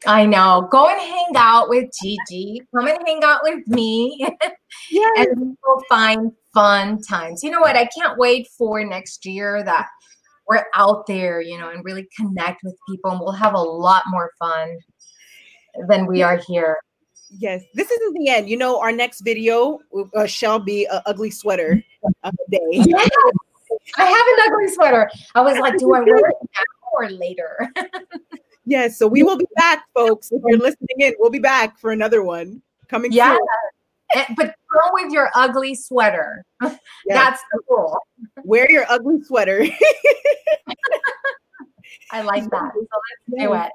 I 0.08 0.26
know. 0.26 0.68
Go 0.72 0.88
and 0.88 1.00
hang 1.00 1.34
out 1.36 1.70
with 1.70 1.90
Gigi. 2.02 2.62
Come 2.76 2.88
and 2.88 3.00
hang 3.06 3.24
out 3.24 3.42
with 3.44 3.68
me. 3.68 4.28
yes. 4.92 5.28
and 5.28 5.58
we'll 5.64 5.82
find 5.90 6.32
fun 6.54 7.02
times. 7.02 7.44
You 7.44 7.52
know 7.52 7.60
what? 7.60 7.76
I 7.76 7.88
can't 7.88 8.18
wait 8.18 8.48
for 8.58 8.84
next 8.84 9.26
year 9.26 9.64
that 9.64 9.88
we're 10.48 10.66
out 10.76 11.08
there, 11.08 11.42
you 11.42 11.58
know, 11.58 11.70
and 11.70 11.84
really 11.84 12.08
connect 12.18 12.64
with 12.64 12.76
people 12.90 13.12
and 13.12 13.20
we'll 13.20 13.32
have 13.32 13.54
a 13.54 13.62
lot 13.62 14.04
more 14.08 14.32
fun 14.40 14.78
than 15.88 16.06
we 16.06 16.22
are 16.22 16.38
here. 16.38 16.78
Yes, 17.30 17.64
this 17.74 17.90
isn't 17.90 18.14
the 18.14 18.30
end. 18.30 18.50
You 18.50 18.58
know, 18.58 18.80
our 18.80 18.92
next 18.92 19.22
video 19.22 19.80
uh, 20.16 20.26
shall 20.26 20.60
be 20.60 20.86
an 20.86 21.02
ugly 21.06 21.32
sweater 21.32 21.84
of 22.24 22.34
the 22.48 22.58
day. 22.58 22.94
Yes. 22.98 23.10
I 23.98 24.06
have 24.06 24.14
an 24.14 24.54
ugly 24.54 24.74
sweater. 24.74 25.10
I 25.34 25.42
was 25.42 25.58
like, 25.58 25.78
do 25.78 25.94
I 25.94 26.00
wear 26.00 26.18
it 26.18 26.36
now 26.42 26.94
or 26.94 27.10
later? 27.10 27.70
yes, 28.66 28.98
so 28.98 29.08
we 29.08 29.24
will 29.24 29.38
be 29.38 29.48
back, 29.56 29.86
folks. 29.94 30.32
If 30.32 30.42
you're 30.46 30.60
listening 30.60 30.98
in, 31.00 31.14
we'll 31.20 31.32
be 31.32 31.40
back 31.40 31.78
for 31.80 31.92
another 31.92 32.24
one 32.24 32.62
coming. 32.88 33.12
Yeah, 33.12 33.32
soon. 33.32 33.48
Eh, 34.16 34.26
but 34.38 34.56
go 34.72 34.80
with 34.94 35.12
your 35.12 35.30
ugly 35.36 35.76
sweater. 35.76 36.46
Yes. 36.62 36.80
That's 37.08 37.42
the 37.52 37.60
rule. 37.70 37.98
Wear 38.44 38.72
your 38.72 38.86
ugly 38.90 39.22
sweater. 39.24 39.66
I 42.12 42.22
like 42.22 42.50
that. 42.50 42.72
So 42.74 42.80
let's 42.80 43.40
do 43.40 43.54
it. 43.54 43.72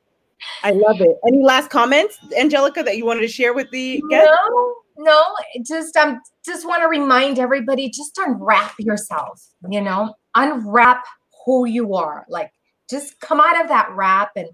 I 0.63 0.71
love 0.71 1.01
it. 1.01 1.17
Any 1.27 1.43
last 1.43 1.69
comments, 1.69 2.19
Angelica, 2.39 2.83
that 2.83 2.97
you 2.97 3.05
wanted 3.05 3.21
to 3.21 3.29
share 3.29 3.53
with 3.53 3.71
the 3.71 4.03
guests? 4.09 4.31
No, 4.49 4.75
no. 4.99 5.23
Just 5.67 5.97
um, 5.97 6.21
just 6.45 6.67
want 6.67 6.83
to 6.83 6.89
remind 6.89 7.39
everybody: 7.39 7.91
just 7.91 8.19
unwrap 8.19 8.75
yourself. 8.79 9.43
You 9.69 9.83
know, 9.83 10.15
unwrap 10.35 11.05
who 11.45 11.67
you 11.67 11.95
are. 11.95 12.25
Like, 12.29 12.53
just 12.89 13.21
come 13.21 13.41
out 13.41 13.61
of 13.61 13.69
that 13.69 13.91
wrap 13.95 14.31
and 14.37 14.49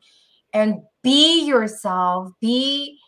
and 0.56 0.80
be 1.02 1.44
yourself. 1.44 2.32
Be 2.40 2.98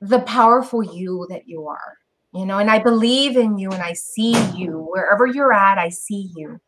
the 0.00 0.20
powerful 0.20 0.82
you 0.82 1.26
that 1.28 1.46
you 1.46 1.66
are. 1.68 1.98
you 2.32 2.46
know, 2.46 2.58
and 2.58 2.70
I 2.70 2.78
believe 2.78 3.36
in 3.36 3.58
you 3.58 3.70
and 3.70 3.82
I 3.82 3.92
see 3.92 4.32
you 4.52 4.88
wherever 4.90 5.26
you're 5.26 5.52
at, 5.52 5.78
I 5.78 5.90
see 5.90 6.30
you. 6.36 6.58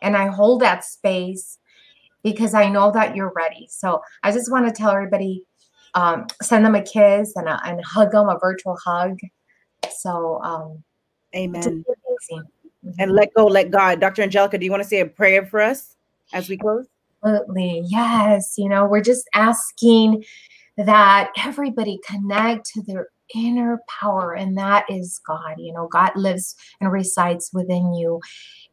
And 0.00 0.16
I 0.16 0.28
hold 0.28 0.60
that 0.62 0.84
space 0.84 1.58
because 2.22 2.54
I 2.54 2.68
know 2.68 2.92
that 2.92 3.16
you're 3.16 3.32
ready. 3.34 3.66
So 3.68 4.00
I 4.22 4.30
just 4.30 4.50
want 4.52 4.66
to 4.68 4.72
tell 4.72 4.90
everybody 4.90 5.42
um, 5.94 6.26
send 6.40 6.64
them 6.64 6.76
a 6.76 6.82
kiss 6.82 7.34
and, 7.34 7.48
a, 7.48 7.60
and 7.64 7.82
hug 7.84 8.12
them, 8.12 8.28
a 8.28 8.38
virtual 8.38 8.76
hug. 8.84 9.18
So, 9.90 10.40
um, 10.42 10.84
amen. 11.34 11.84
And 12.98 13.12
let 13.12 13.34
go, 13.34 13.46
let 13.46 13.70
God. 13.70 13.98
Dr. 13.98 14.22
Angelica, 14.22 14.58
do 14.58 14.64
you 14.64 14.70
want 14.70 14.82
to 14.82 14.88
say 14.88 15.00
a 15.00 15.06
prayer 15.06 15.44
for 15.46 15.60
us 15.60 15.96
as 16.32 16.48
we 16.48 16.56
close? 16.56 16.86
Absolutely. 17.22 17.82
Yes. 17.86 18.54
You 18.56 18.68
know, 18.68 18.86
we're 18.86 19.00
just 19.02 19.28
asking 19.34 20.24
that 20.76 21.30
everybody 21.36 21.98
connect 22.06 22.66
to 22.66 22.82
their 22.82 23.08
inner 23.34 23.80
power, 23.88 24.34
and 24.34 24.56
that 24.56 24.84
is 24.88 25.20
God. 25.26 25.56
You 25.58 25.72
know, 25.72 25.88
God 25.88 26.12
lives 26.16 26.54
and 26.80 26.92
resides 26.92 27.50
within 27.52 27.94
you. 27.94 28.20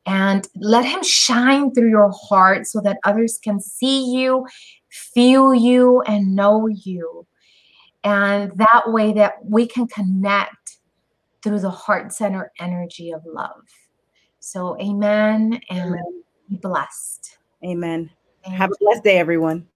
And 0.06 0.48
let 0.56 0.86
Him 0.86 1.02
shine 1.04 1.74
through 1.74 1.90
your 1.90 2.12
heart 2.12 2.68
so 2.68 2.80
that 2.82 3.00
others 3.06 3.40
can 3.44 3.60
see 3.60 4.14
you, 4.14 4.46
feel 4.90 5.54
you, 5.54 6.02
and 6.02 6.36
know 6.36 6.68
you. 6.68 7.26
And 8.04 8.52
that 8.58 8.84
way, 8.86 9.14
that 9.14 9.44
we 9.44 9.66
can 9.66 9.88
connect 9.88 10.78
through 11.42 11.60
the 11.60 11.72
heart 11.72 12.14
center 12.14 12.52
energy 12.60 13.12
of 13.12 13.24
love. 13.26 13.64
So, 14.40 14.80
amen 14.80 15.60
and 15.72 15.90
amen. 15.96 16.24
be 16.50 16.58
blessed. 16.58 17.40
Amen. 17.66 18.12
Have 18.46 18.72
a 18.72 18.76
blessed 18.80 19.04
day, 19.04 19.18
everyone. 19.18 19.68